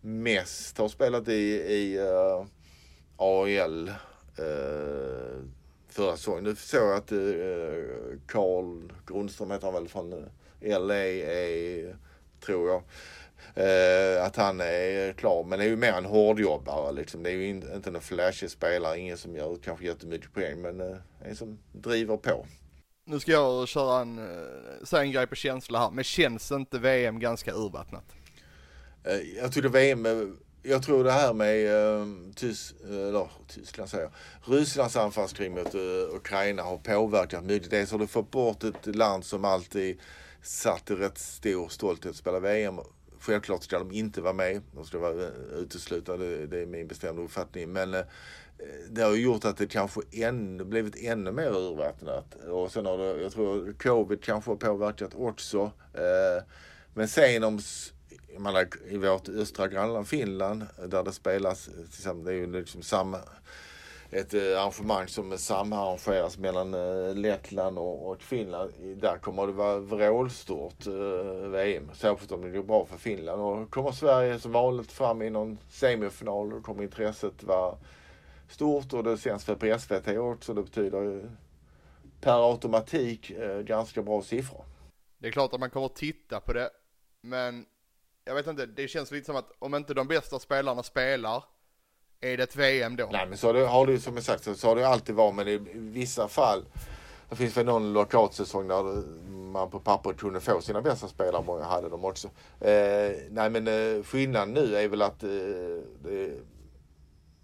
mest 0.00 0.78
har 0.78 0.88
spelat 0.88 1.28
i, 1.28 1.32
i 1.52 1.98
uh, 2.00 2.46
AIL. 3.16 3.92
Uh, 4.38 5.44
förra 5.92 6.16
säsongen. 6.16 6.44
Nu 6.44 6.56
såg 6.56 6.92
att 6.92 7.12
eh, 7.12 7.18
Carl 8.26 8.92
Grundström 9.06 9.50
heter 9.50 9.66
han 9.66 9.74
väl 9.74 9.88
från 9.88 10.12
eh, 10.60 10.80
LA, 10.80 10.94
är, 10.94 11.96
tror 12.40 12.68
jag. 12.68 12.82
Eh, 13.54 14.24
att 14.24 14.36
han 14.36 14.60
är 14.60 15.12
klar. 15.12 15.44
Men 15.44 15.58
det 15.58 15.64
är 15.64 15.68
ju 15.68 15.76
mer 15.76 15.92
en 15.92 16.04
hårdjobbare 16.04 16.92
liksom. 16.92 17.22
Det 17.22 17.30
är 17.30 17.34
ju 17.34 17.48
inte, 17.48 17.72
inte 17.74 17.90
en 17.90 18.00
flashig 18.00 18.50
spelare. 18.50 18.98
Ingen 18.98 19.18
som 19.18 19.36
gör 19.36 19.56
kanske 19.64 19.86
jättemycket 19.86 20.32
poäng. 20.32 20.62
Men 20.62 20.80
eh, 20.80 20.96
en 21.24 21.36
som 21.36 21.58
driver 21.72 22.16
på. 22.16 22.46
Nu 23.04 23.20
ska 23.20 23.32
jag 23.32 23.68
köra 23.68 24.00
en, 24.00 24.28
säga 24.84 25.02
en 25.02 25.12
grej 25.12 25.26
på 25.26 25.34
känsla 25.34 25.78
här. 25.78 25.90
Men 25.90 26.04
känns 26.04 26.52
inte 26.52 26.78
VM 26.78 27.20
ganska 27.20 27.52
urvattnat? 27.52 28.04
Jag 29.40 29.52
tycker 29.52 29.68
VM 29.68 30.06
jag 30.62 30.82
tror 30.82 31.04
det 31.04 31.12
här 31.12 31.34
med 31.34 31.66
eh, 31.66 32.06
Tys 32.34 32.74
eller, 32.84 33.28
Tyskland 33.48 33.90
säger 33.90 34.10
Rysslands 34.44 34.96
anfallskrig 34.96 35.50
mot 35.50 35.74
eh, 35.74 36.14
Ukraina 36.14 36.62
har 36.62 36.78
påverkat 36.78 37.44
mycket. 37.44 37.70
Dels 37.70 37.92
har 37.92 37.98
du 37.98 38.06
fått 38.06 38.30
bort 38.30 38.64
ett 38.64 38.96
land 38.96 39.24
som 39.24 39.44
alltid 39.44 40.00
satt 40.42 40.90
i 40.90 40.94
rätt 40.94 41.18
stor 41.18 41.68
stolthet 41.68 42.10
att 42.10 42.16
spela 42.16 42.40
VM. 42.40 42.80
Självklart 43.20 43.62
ska 43.62 43.78
de 43.78 43.92
inte 43.92 44.20
vara 44.20 44.32
med. 44.32 44.62
De 44.74 44.84
ska 44.84 44.98
vara 44.98 45.22
eh, 45.22 45.28
uteslutna. 45.56 46.16
Det, 46.16 46.46
det 46.46 46.62
är 46.62 46.66
min 46.66 46.86
bestämda 46.86 47.22
uppfattning. 47.22 47.72
Men 47.72 47.94
eh, 47.94 48.04
det 48.90 49.02
har 49.02 49.14
gjort 49.14 49.44
att 49.44 49.56
det 49.56 49.66
kanske 49.66 50.00
ännu, 50.12 50.64
blivit 50.64 50.96
ännu 50.96 51.32
mer 51.32 51.56
urvattnat. 51.56 52.34
Och 52.34 52.72
sen 52.72 52.86
har 52.86 52.98
det, 52.98 53.22
jag 53.22 53.32
tror 53.32 53.72
covid 53.72 54.24
kanske 54.24 54.50
har 54.50 54.56
påverkat 54.56 55.14
också. 55.14 55.70
Eh, 55.94 56.44
men 56.94 57.08
sen 57.08 57.44
om 57.44 57.60
menar, 58.38 58.68
i 58.88 58.96
vårt 58.96 59.28
östra 59.28 59.68
grannland 59.68 60.08
Finland 60.08 60.66
där 60.86 61.02
det 61.02 61.12
spelas, 61.12 61.68
liksom, 61.84 62.24
det 62.24 62.30
är 62.30 62.36
ju 62.36 62.52
liksom 62.52 62.82
samma 62.82 63.18
ett 64.12 64.34
eh, 64.34 64.40
arrangemang 64.40 65.08
som 65.08 65.38
samarrangeras 65.38 66.38
mellan 66.38 66.74
eh, 66.74 67.14
Lettland 67.14 67.78
och, 67.78 68.22
Finland. 68.22 68.72
Där 68.96 69.18
kommer 69.18 69.46
det 69.46 69.52
vara 69.52 69.78
vrålstort 69.78 70.86
eh, 70.86 71.48
VM. 71.48 71.90
Särskilt 71.94 72.32
om 72.32 72.42
det 72.42 72.50
går 72.50 72.62
bra 72.62 72.86
för 72.86 72.98
Finland. 72.98 73.42
Och 73.42 73.70
kommer 73.70 73.92
Sverige 73.92 74.38
som 74.38 74.52
vanligt 74.52 74.92
fram 74.92 75.22
i 75.22 75.30
någon 75.30 75.58
semifinal 75.70 76.50
då 76.50 76.60
kommer 76.60 76.82
intresset 76.82 77.42
vara 77.42 77.76
stort 78.48 78.92
och 78.92 79.04
det 79.04 79.18
sänds 79.18 79.48
väl 79.48 79.56
på 79.56 79.78
SVT 79.78 80.08
också. 80.08 80.54
Det 80.54 80.62
betyder 80.62 81.16
eh, 81.16 81.30
per 82.20 82.50
automatik 82.50 83.32
ganska 83.64 84.02
bra 84.02 84.22
siffror. 84.22 84.64
Det 85.18 85.28
är 85.28 85.32
klart 85.32 85.54
att 85.54 85.60
man 85.60 85.70
kommer 85.70 85.86
att 85.86 85.96
titta 85.96 86.40
på 86.40 86.52
det. 86.52 86.70
Men 87.22 87.66
jag 88.24 88.34
vet 88.34 88.46
inte, 88.46 88.66
det 88.66 88.88
känns 88.88 89.10
lite 89.10 89.26
som 89.26 89.36
att 89.36 89.52
om 89.58 89.74
inte 89.74 89.94
de 89.94 90.08
bästa 90.08 90.38
spelarna 90.38 90.82
spelar, 90.82 91.44
är 92.20 92.36
det 92.36 92.42
ett 92.42 92.56
VM 92.56 92.96
då? 92.96 93.08
Nej 93.12 93.26
men 93.26 93.38
så 93.38 93.46
har 93.46 93.54
det, 93.54 93.66
har 93.66 93.86
det 93.86 94.00
som 94.00 94.14
jag 94.14 94.24
sagt 94.24 94.58
så, 94.58 94.68
har 94.68 94.76
det 94.76 94.88
alltid 94.88 95.14
varit 95.14 95.34
men 95.34 95.48
i 95.48 95.58
vissa 95.74 96.28
fall 96.28 96.64
Det 97.30 97.36
finns 97.36 97.56
väl 97.56 97.66
någon 97.66 97.92
lockoutsäsong 97.92 98.68
där 98.68 98.82
man 99.52 99.70
på 99.70 99.80
pappret 99.80 100.16
kunde 100.18 100.40
få 100.40 100.60
sina 100.60 100.82
bästa 100.82 101.08
spelare. 101.08 101.42
Många 101.46 101.64
hade 101.64 101.88
de 101.88 102.04
också. 102.04 102.28
Eh, 102.60 103.12
nej 103.30 103.50
men 103.50 103.68
eh, 103.68 104.02
skillnaden 104.02 104.54
nu 104.54 104.76
är 104.76 104.88
väl 104.88 105.02
att 105.02 105.22
eh, 105.22 105.28
det, 106.02 106.32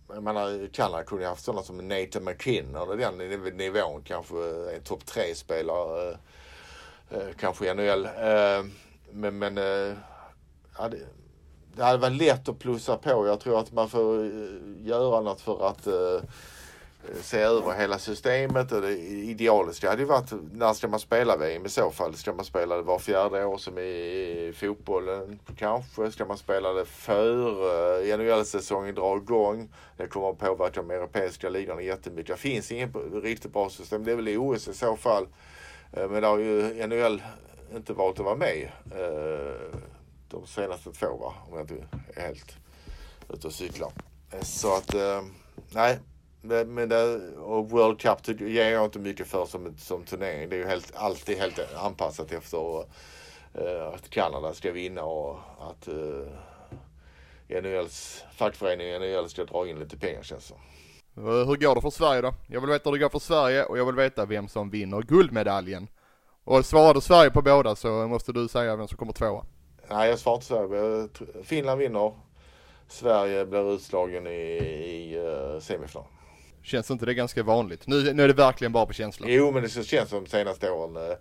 jag 0.08 0.22
menar, 0.22 0.68
Kanada 0.72 1.04
kunde 1.04 1.24
ju 1.24 1.28
haft 1.28 1.44
sådana 1.44 1.62
som 1.62 1.88
Nathan 1.88 2.24
McKinnon 2.24 2.88
och 2.88 2.96
den 2.96 3.18
nivån. 3.56 4.02
Kanske 4.04 4.36
en 4.74 4.82
topp 4.82 5.06
tre 5.06 5.34
spelare. 5.34 6.18
Eh, 7.10 7.18
eh 7.18 7.28
kanske 7.40 7.70
i 7.70 7.74
NHL. 7.74 8.04
Eh, 8.04 8.64
men 9.12 9.38
men 9.38 9.58
eh, 9.58 9.96
ja, 10.78 10.88
det, 10.88 10.98
det 11.76 11.84
hade 11.84 11.98
varit 11.98 12.16
lätt 12.16 12.48
att 12.48 12.58
plussa 12.58 12.96
på. 12.96 13.26
Jag 13.26 13.40
tror 13.40 13.60
att 13.60 13.72
man 13.72 13.88
får 13.88 14.24
eh, 14.24 14.86
göra 14.86 15.20
något 15.20 15.40
för 15.40 15.68
att 15.68 15.86
eh, 15.86 15.94
eh, 15.94 17.20
se 17.22 17.38
över 17.38 17.72
hela 17.72 17.98
systemet. 17.98 18.72
Och 18.72 18.82
det 18.82 18.98
idealiska 18.98 19.90
hade 19.90 20.02
ju 20.02 20.08
varit, 20.08 20.32
när 20.52 20.72
ska 20.72 20.88
man 20.88 21.00
spela 21.00 21.36
VM 21.36 21.66
i 21.66 21.68
så 21.68 21.90
fall? 21.90 22.14
Ska 22.14 22.32
man 22.32 22.44
spela 22.44 22.76
det 22.76 22.82
var 22.82 22.98
fjärde 22.98 23.44
år 23.44 23.58
som 23.58 23.78
i 23.78 24.52
fotbollen 24.56 25.38
kanske? 25.56 26.10
Ska 26.10 26.24
man 26.24 26.38
spela 26.38 26.72
det 26.72 26.84
före 26.84 28.16
NHL-säsongen 28.16 28.94
drar 28.94 29.16
igång? 29.16 29.68
Det 29.96 30.06
kommer 30.06 30.30
att 30.30 30.38
påverka 30.38 30.82
de 30.82 30.90
europeiska 30.90 31.48
ligorna 31.48 31.82
jättemycket. 31.82 32.36
Det 32.36 32.40
finns 32.40 32.72
inget 32.72 32.90
riktigt 33.22 33.52
bra 33.52 33.70
system. 33.70 34.04
Det 34.04 34.12
är 34.12 34.16
väl 34.16 34.28
i 34.28 34.36
OS 34.36 34.68
i 34.68 34.74
så 34.74 34.96
fall. 34.96 35.26
Eh, 35.92 36.08
men 36.08 36.22
det 36.22 36.28
har 36.28 36.38
ju 36.38 36.86
NHL 36.86 37.22
inte 37.74 37.92
valt 37.92 38.18
att 38.18 38.24
vara 38.24 38.36
med 38.36 38.68
de 40.28 40.46
senaste 40.46 40.92
två 40.92 41.16
va? 41.16 41.34
Om 41.48 41.52
jag 41.52 41.60
inte 41.60 41.86
är 42.14 42.22
helt 42.22 42.56
ute 43.28 43.46
och 43.46 43.52
cyklar. 43.52 43.92
Eh, 44.32 44.42
så 44.42 44.76
att, 44.76 44.94
eh, 44.94 45.22
nej. 45.70 45.98
Men 46.40 46.74
men 46.74 46.88
det, 46.88 47.30
och 47.36 47.70
World 47.70 48.00
Cup 48.00 48.40
ger 48.40 48.70
jag 48.70 48.84
inte 48.84 48.98
mycket 48.98 49.26
för 49.26 49.46
som, 49.46 49.76
som 49.78 50.04
turnering. 50.04 50.48
Det 50.48 50.56
är 50.56 50.58
ju 50.58 50.66
helt, 50.66 50.96
alltid 50.96 51.38
helt 51.38 51.74
anpassat 51.76 52.32
efter 52.32 52.84
eh, 53.54 53.94
att 53.94 54.10
Kanada 54.10 54.54
ska 54.54 54.72
vinna 54.72 55.02
och 55.02 55.38
att 55.60 55.88
eh, 55.88 55.94
uh, 55.94 57.62
NHLs, 57.62 58.24
fackföreningen 58.36 59.02
NHL 59.02 59.28
ska 59.28 59.44
dra 59.44 59.68
in 59.68 59.78
lite 59.78 59.96
pengar 59.96 60.22
känns 60.22 60.42
det 60.42 60.48
som. 60.48 60.58
Eh, 61.28 61.46
hur 61.46 61.56
går 61.56 61.74
det 61.74 61.80
för 61.80 61.90
Sverige 61.90 62.20
då? 62.20 62.34
Jag 62.46 62.60
vill 62.60 62.70
veta 62.70 62.90
hur 62.90 62.96
det 62.96 63.02
går 63.02 63.08
för 63.08 63.18
Sverige 63.18 63.64
och 63.64 63.78
jag 63.78 63.86
vill 63.86 63.94
veta 63.94 64.26
vem 64.26 64.48
som 64.48 64.70
vinner 64.70 65.02
guldmedaljen. 65.02 65.88
Och 66.44 66.66
svarar 66.66 66.94
du 66.94 67.00
Sverige 67.00 67.30
på 67.30 67.42
båda 67.42 67.76
så 67.76 67.88
måste 67.88 68.32
du 68.32 68.48
säga 68.48 68.76
vem 68.76 68.88
som 68.88 68.98
kommer 68.98 69.12
tvåa. 69.12 69.44
Nej, 69.90 70.08
jag 70.08 70.18
svarar 70.18 70.36
inte 70.36 70.46
Sverige. 70.46 71.08
Finland 71.44 71.80
vinner. 71.80 72.12
Sverige 72.88 73.46
blir 73.46 73.74
utslagen 73.74 74.26
i, 74.26 74.30
i 74.30 75.18
uh, 75.18 75.60
semifinal. 75.60 76.04
Känns 76.62 76.90
inte 76.90 77.06
det 77.06 77.14
ganska 77.14 77.42
vanligt? 77.42 77.86
Nu, 77.86 78.12
nu 78.12 78.22
är 78.22 78.28
det 78.28 78.34
verkligen 78.34 78.72
bara 78.72 78.86
på 78.86 78.92
känsla. 78.92 79.26
Jo, 79.28 79.50
men 79.52 79.62
det 79.62 79.68
känns 79.68 80.10
som 80.10 80.24
de 80.24 80.30
senaste 80.30 80.70
åren. 80.70 80.96
eh, 80.96 81.16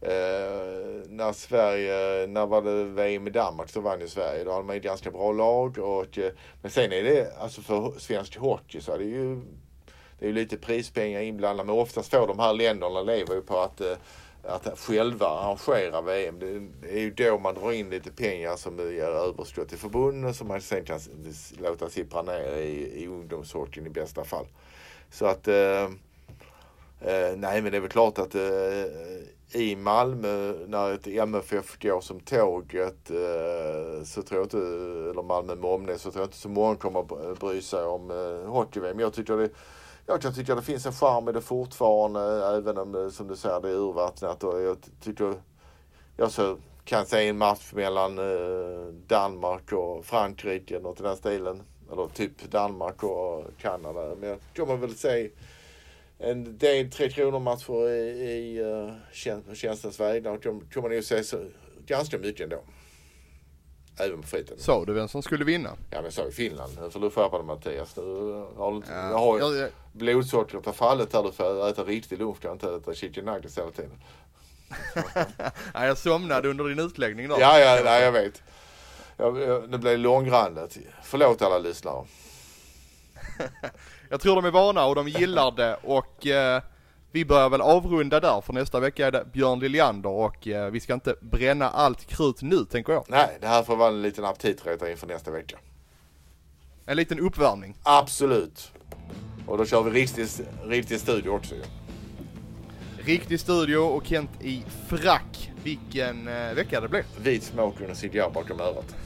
eh, 0.00 1.02
när 1.08 1.32
Sverige, 1.32 2.26
när 2.26 2.46
var 2.46 2.62
det 2.62 2.84
VM 2.84 3.26
i 3.26 3.30
Danmark 3.30 3.70
så 3.70 3.80
vann 3.80 4.00
ju 4.00 4.08
Sverige. 4.08 4.44
Då 4.44 4.52
hade 4.52 4.64
man 4.64 4.76
ett 4.76 4.82
ganska 4.82 5.10
bra 5.10 5.32
lag. 5.32 5.78
Och, 5.78 6.18
eh, 6.18 6.32
men 6.62 6.70
sen 6.70 6.92
är 6.92 7.02
det, 7.02 7.36
alltså 7.38 7.60
för 7.60 7.92
svensk 7.98 8.36
hockey 8.36 8.80
så 8.80 8.92
är 8.92 8.98
det 8.98 9.04
ju, 9.04 9.40
det 10.18 10.24
är 10.24 10.28
ju 10.28 10.32
lite 10.32 10.56
prispengar 10.56 11.20
inblandade. 11.20 11.66
Men 11.66 11.76
oftast 11.78 12.10
får 12.10 12.26
de 12.26 12.38
här 12.38 12.52
länderna 12.52 13.02
lever 13.02 13.34
ju 13.34 13.42
på 13.42 13.58
att 13.58 13.80
eh, 13.80 13.96
att 14.46 14.78
själva 14.78 15.26
arrangera 15.26 16.00
VM. 16.00 16.38
Det 16.80 16.88
är 16.90 17.00
ju 17.00 17.10
då 17.10 17.38
man 17.38 17.54
drar 17.54 17.72
in 17.72 17.90
lite 17.90 18.10
pengar 18.10 18.56
som 18.56 18.78
ger 18.78 19.08
överskott 19.08 19.68
till 19.68 19.78
förbunden 19.78 20.34
som 20.34 20.48
man 20.48 20.60
sen 20.60 20.84
kan 20.84 21.00
låta 21.58 21.88
sippra 21.88 22.22
ner 22.22 22.56
i, 22.56 23.02
i 23.02 23.06
ungdomshockeyn 23.06 23.86
i 23.86 23.90
bästa 23.90 24.24
fall. 24.24 24.46
Så 25.10 25.26
att 25.26 25.48
eh, 25.48 25.84
eh, 27.00 27.36
nej 27.36 27.62
men 27.62 27.64
det 27.72 27.76
är 27.76 27.80
väl 27.80 27.90
klart 27.90 28.18
att 28.18 28.34
eh, 28.34 28.40
i 29.54 29.76
Malmö 29.76 30.54
när 30.66 30.92
ett 30.92 31.06
MFF 31.06 31.78
går 31.78 32.00
som 32.00 32.20
tåget 32.20 33.10
eh, 33.10 34.04
så 34.04 34.22
tror 34.22 34.40
jag 34.40 34.44
inte, 34.44 34.58
eller 35.10 35.22
Malmö 35.22 35.54
med 35.54 35.70
omnejd, 35.70 36.00
så 36.00 36.10
tror 36.10 36.22
jag 36.22 36.28
inte 36.28 36.36
så 36.36 36.48
många 36.48 36.76
kommer 36.76 37.34
bry 37.34 37.62
sig 37.62 37.84
om 37.84 38.10
eh, 38.10 38.50
hockey-VM. 38.50 39.00
Jag 39.00 39.12
tycker 39.12 39.36
det 39.36 39.48
jag 40.06 40.22
kan 40.22 40.34
tycka 40.34 40.54
det 40.54 40.62
finns 40.62 40.86
en 40.86 40.92
charm 40.92 41.28
i 41.28 41.32
det 41.32 41.40
fortfarande 41.40 42.20
även 42.56 42.78
om 42.78 42.92
det 42.92 43.10
som 43.10 43.28
du 43.28 43.36
säger 43.36 43.60
det 43.60 43.68
är 43.68 43.74
urvattnat 43.74 44.44
och 44.44 44.60
jag 44.60 44.76
tycker 45.00 45.34
jag 46.16 46.30
så 46.30 46.58
kan 46.84 47.06
se 47.06 47.28
en 47.28 47.38
match 47.38 47.72
mellan 47.72 48.18
eh, 48.18 48.86
Danmark 49.06 49.72
och 49.72 50.04
Frankrike 50.04 50.80
något 50.80 51.00
i 51.00 51.02
den 51.02 51.16
stilen. 51.16 51.62
Eller 51.92 52.06
typ 52.06 52.50
Danmark 52.50 53.02
och 53.02 53.44
Kanada. 53.60 54.14
Men 54.20 54.28
jag 54.28 54.38
kommer 54.56 54.76
väl 54.76 54.94
se 54.94 55.30
en 56.18 56.58
del 56.58 56.90
Tre 56.90 57.10
Kronor-matcher 57.10 57.88
i, 57.90 58.22
i 58.22 58.58
eh, 58.60 58.66
uh, 58.66 59.54
tjänstens 59.54 60.00
vägnar. 60.00 60.36
kommer 60.38 60.72
kommer 60.74 60.88
nog 60.88 61.04
se 61.04 61.24
så, 61.24 61.44
ganska 61.86 62.18
mycket 62.18 62.40
ändå. 62.40 62.60
Även 63.98 64.22
på 64.22 64.28
fritiden. 64.28 64.58
Sa 64.58 64.84
du 64.84 64.92
vem 64.92 65.08
som 65.08 65.22
skulle 65.22 65.44
vinna? 65.44 65.70
Ja 65.90 66.02
men 66.02 66.12
så 66.12 66.28
i 66.28 66.32
Finland. 66.32 66.78
Nu 66.82 66.90
får 66.90 67.00
du 67.00 67.10
skärpa 67.10 67.36
dig 67.38 67.46
Mattias. 67.46 67.96
Nu 67.96 68.02
har 68.56 68.72
du, 68.72 68.80
Ja. 68.88 69.10
jag 69.10 69.18
har, 69.18 69.38
Jag- 69.38 69.56
jag- 69.56 69.70
blodsockret 69.92 70.66
har 70.66 70.72
fallit 70.72 71.12
här. 71.12 71.22
Du 71.22 71.32
får 71.32 71.68
äta 71.68 71.84
riktig 71.84 72.18
lunch. 72.18 72.36
Du 72.40 72.42
kan 72.42 72.52
inte 72.52 72.74
äta 72.74 72.94
chicken 72.94 73.24
nuggets 73.24 73.58
hela 73.58 73.70
tiden. 73.70 74.00
Nej, 75.74 75.86
jag 75.88 75.98
somnade 75.98 76.48
under 76.48 76.64
din 76.64 76.78
utläggning 76.78 77.28
då. 77.28 77.36
Ja, 77.40 77.58
ja, 77.60 77.80
nej, 77.84 78.02
jag 78.02 78.12
vet. 78.12 78.42
Jag, 79.16 79.40
jag, 79.40 79.70
det 79.70 79.78
blev 79.78 79.98
långrandigt. 79.98 80.78
Förlåt 81.02 81.42
alla 81.42 81.58
lyssnare. 81.58 82.04
Jag 84.10 84.20
tror 84.20 84.34
de 84.36 84.44
är 84.44 84.50
vana 84.50 84.86
och 84.86 84.94
de 84.94 85.08
gillar 85.08 85.50
det 85.50 85.76
och 85.82 86.26
eh, 86.26 86.62
vi 87.14 87.24
börjar 87.24 87.50
väl 87.50 87.60
avrunda 87.60 88.20
där 88.20 88.40
för 88.40 88.52
nästa 88.52 88.80
vecka 88.80 89.06
är 89.06 89.12
det 89.12 89.24
Björn 89.32 89.58
Liljander 89.58 90.10
och 90.10 90.48
eh, 90.48 90.70
vi 90.70 90.80
ska 90.80 90.94
inte 90.94 91.16
bränna 91.20 91.68
allt 91.68 92.06
krut 92.06 92.42
nu 92.42 92.64
tänker 92.64 92.92
jag. 92.92 93.04
Nej, 93.08 93.38
det 93.40 93.46
här 93.46 93.62
får 93.62 93.76
vara 93.76 93.88
en 93.88 94.02
liten 94.02 94.24
aptitretare 94.24 94.90
inför 94.90 95.06
nästa 95.06 95.30
vecka. 95.30 95.58
En 96.86 96.96
liten 96.96 97.20
uppvärmning. 97.20 97.76
Absolut. 97.82 98.72
Och 99.46 99.58
då 99.58 99.64
kör 99.64 99.82
vi 99.82 99.90
riktig, 99.90 100.26
riktig 100.64 101.00
studio 101.00 101.30
också 101.30 101.54
ju. 101.54 101.62
Riktig 102.98 103.40
studio 103.40 103.76
och 103.76 104.06
Kent 104.06 104.30
i 104.40 104.64
frack. 104.88 105.52
Vilken 105.64 106.28
eh, 106.28 106.54
vecka 106.54 106.80
det 106.80 106.88
blev. 106.88 107.04
Vit 107.22 107.42
smoking 107.42 107.90
och 107.90 107.96
cigarr 107.96 108.30
bakom 108.30 108.60
örat. 108.60 108.96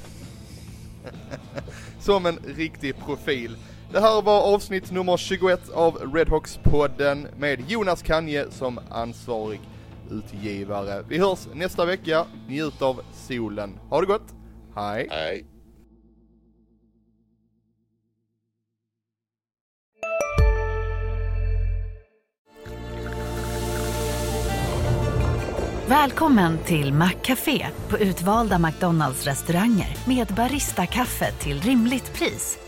Som 2.00 2.26
en 2.26 2.38
riktig 2.56 2.98
profil. 2.98 3.56
Det 3.92 4.00
här 4.00 4.22
var 4.22 4.54
avsnitt 4.54 4.90
nummer 4.90 5.16
21 5.16 5.70
av 5.74 5.98
Redhawks-podden 5.98 7.26
med 7.38 7.70
Jonas 7.70 8.02
Kanje 8.02 8.50
som 8.50 8.80
ansvarig 8.90 9.60
utgivare. 10.10 11.04
Vi 11.08 11.18
hörs 11.18 11.48
nästa 11.54 11.84
vecka. 11.84 12.26
Njut 12.48 12.82
av 12.82 13.00
solen. 13.14 13.78
Ha 13.90 14.00
det 14.00 14.06
gott. 14.06 14.34
Hej. 14.76 15.06
Nej. 15.10 15.44
Välkommen 25.88 26.58
till 26.58 26.92
Maccafé 26.92 27.66
på 27.88 27.98
utvalda 27.98 28.58
McDonalds 28.58 29.24
restauranger 29.24 29.96
med 30.06 30.26
Baristakaffe 30.26 31.32
till 31.32 31.60
rimligt 31.60 32.14
pris. 32.14 32.67